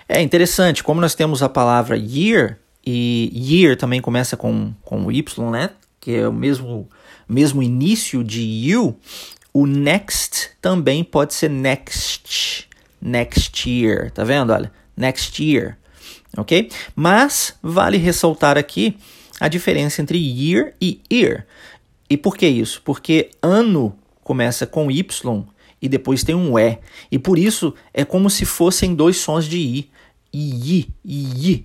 É 0.09 0.21
interessante, 0.21 0.83
como 0.83 1.01
nós 1.01 1.15
temos 1.15 1.43
a 1.43 1.49
palavra 1.49 1.97
year, 1.97 2.59
e 2.85 3.31
year 3.33 3.77
também 3.77 4.01
começa 4.01 4.37
com, 4.37 4.75
com 4.83 5.11
Y, 5.11 5.51
né? 5.51 5.71
Que 6.01 6.17
é 6.17 6.29
o 6.29 6.33
mesmo, 6.33 6.89
mesmo 7.29 7.63
início 7.63 8.23
de 8.25 8.43
you, 8.43 8.99
o 9.55 9.67
next 9.67 10.51
também 10.61 11.03
pode 11.05 11.33
ser 11.33 11.49
next. 11.49 12.69
Next 13.01 13.69
year, 13.71 14.11
tá 14.11 14.25
vendo? 14.25 14.53
Olha, 14.53 14.71
next 14.97 15.43
year 15.43 15.79
ok? 16.37 16.71
Mas 16.95 17.55
vale 17.63 17.97
ressaltar 17.97 18.57
aqui 18.57 18.97
a 19.41 19.49
diferença 19.49 20.01
entre 20.03 20.19
year 20.19 20.75
e 20.81 21.01
year. 21.13 21.47
E 22.09 22.17
por 22.17 22.37
que 22.37 22.47
isso? 22.47 22.83
Porque 22.85 23.31
ano 23.43 23.97
começa 24.23 24.67
com 24.67 24.91
Y 24.91 25.45
e 25.81 25.89
depois 25.89 26.23
tem 26.23 26.35
um 26.35 26.59
E. 26.59 26.79
E 27.11 27.19
por 27.19 27.39
isso 27.39 27.75
é 27.93 28.05
como 28.05 28.31
se 28.31 28.45
fossem 28.45 28.95
dois 28.95 29.17
sons 29.17 29.47
de 29.47 29.59
I. 29.59 29.91
I, 30.33 30.89
I, 31.05 31.51
I. 31.51 31.65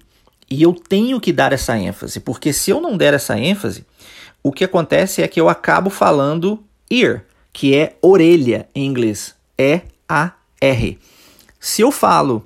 E 0.49 0.61
eu 0.63 0.73
tenho 0.73 1.19
que 1.19 1.31
dar 1.31 1.53
essa 1.53 1.77
ênfase, 1.77 2.19
porque 2.19 2.53
se 2.53 2.71
eu 2.71 2.79
não 2.79 2.97
der 2.97 3.13
essa 3.13 3.37
ênfase, 3.37 3.85
o 4.41 4.51
que 4.51 4.63
acontece 4.63 5.21
é 5.21 5.27
que 5.27 5.39
eu 5.39 5.49
acabo 5.49 5.89
falando 5.89 6.63
ear, 6.89 7.25
que 7.51 7.75
é 7.75 7.97
orelha 8.01 8.67
em 8.73 8.85
inglês. 8.85 9.35
E-A-R. 9.57 10.99
Se 11.59 11.81
eu 11.81 11.91
falo 11.91 12.45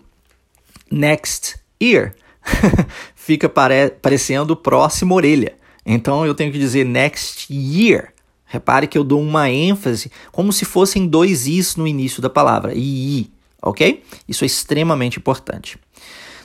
next 0.90 1.58
ear 1.80 2.14
fica 3.16 3.48
pare 3.48 3.90
parecendo 4.02 4.56
próxima 4.56 5.16
orelha. 5.16 5.54
Então 5.86 6.26
eu 6.26 6.36
tenho 6.36 6.52
que 6.52 6.60
dizer 6.60 6.86
next 6.86 7.52
year. 7.52 8.14
Repare 8.52 8.86
que 8.86 8.98
eu 8.98 9.04
dou 9.04 9.22
uma 9.22 9.50
ênfase 9.50 10.12
como 10.30 10.52
se 10.52 10.66
fossem 10.66 11.08
dois 11.08 11.48
is 11.48 11.78
no 11.78 11.88
início 11.88 12.22
da 12.22 12.30
palavra. 12.30 12.74
I, 12.76 13.32
ok? 13.62 14.04
Isso 14.28 14.44
é 14.44 14.48
extremamente 14.48 15.18
importante. 15.18 15.78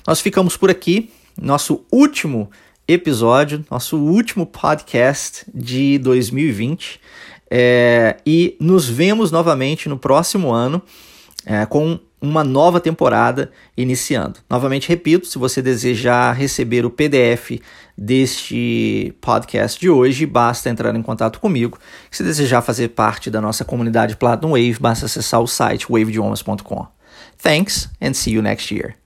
Nós 0.07 0.21
ficamos 0.21 0.57
por 0.57 0.71
aqui. 0.71 1.11
Nosso 1.37 1.85
último 1.91 2.49
episódio, 2.87 3.65
nosso 3.69 3.99
último 3.99 4.47
podcast 4.47 5.45
de 5.53 5.99
2020. 5.99 7.01
É, 7.51 8.19
e 8.25 8.57
nos 8.61 8.89
vemos 8.89 9.33
novamente 9.33 9.89
no 9.89 9.99
próximo 9.99 10.53
ano 10.53 10.81
é, 11.45 11.67
com 11.67 11.99
uma 12.21 12.45
nova 12.45 12.81
temporada 12.81 13.51
iniciando. 13.77 14.39
Novamente 14.49 14.89
repito, 14.89 15.27
se 15.27 15.39
você 15.39 15.61
desejar 15.61 16.33
receber 16.33 16.87
o 16.87 16.91
PDF 16.91 17.61
deste 17.97 19.15
podcast 19.21 19.81
de 19.81 19.89
hoje, 19.89 20.27
basta 20.27 20.69
entrar 20.69 20.95
em 20.95 21.03
contato 21.03 21.41
comigo. 21.41 21.79
Se 22.11 22.23
desejar 22.23 22.63
fazer 22.63 22.89
parte 22.89 23.31
da 23.31 23.41
nossa 23.41 23.65
comunidade 23.65 24.17
Platinum 24.17 24.53
Wave, 24.53 24.77
basta 24.79 25.07
acessar 25.07 25.41
o 25.41 25.47
site 25.47 25.87
waveidiomas.com. 25.91 26.87
Thanks 27.43 27.89
and 28.01 28.13
see 28.13 28.33
you 28.33 28.43
next 28.43 28.75
year. 28.75 29.06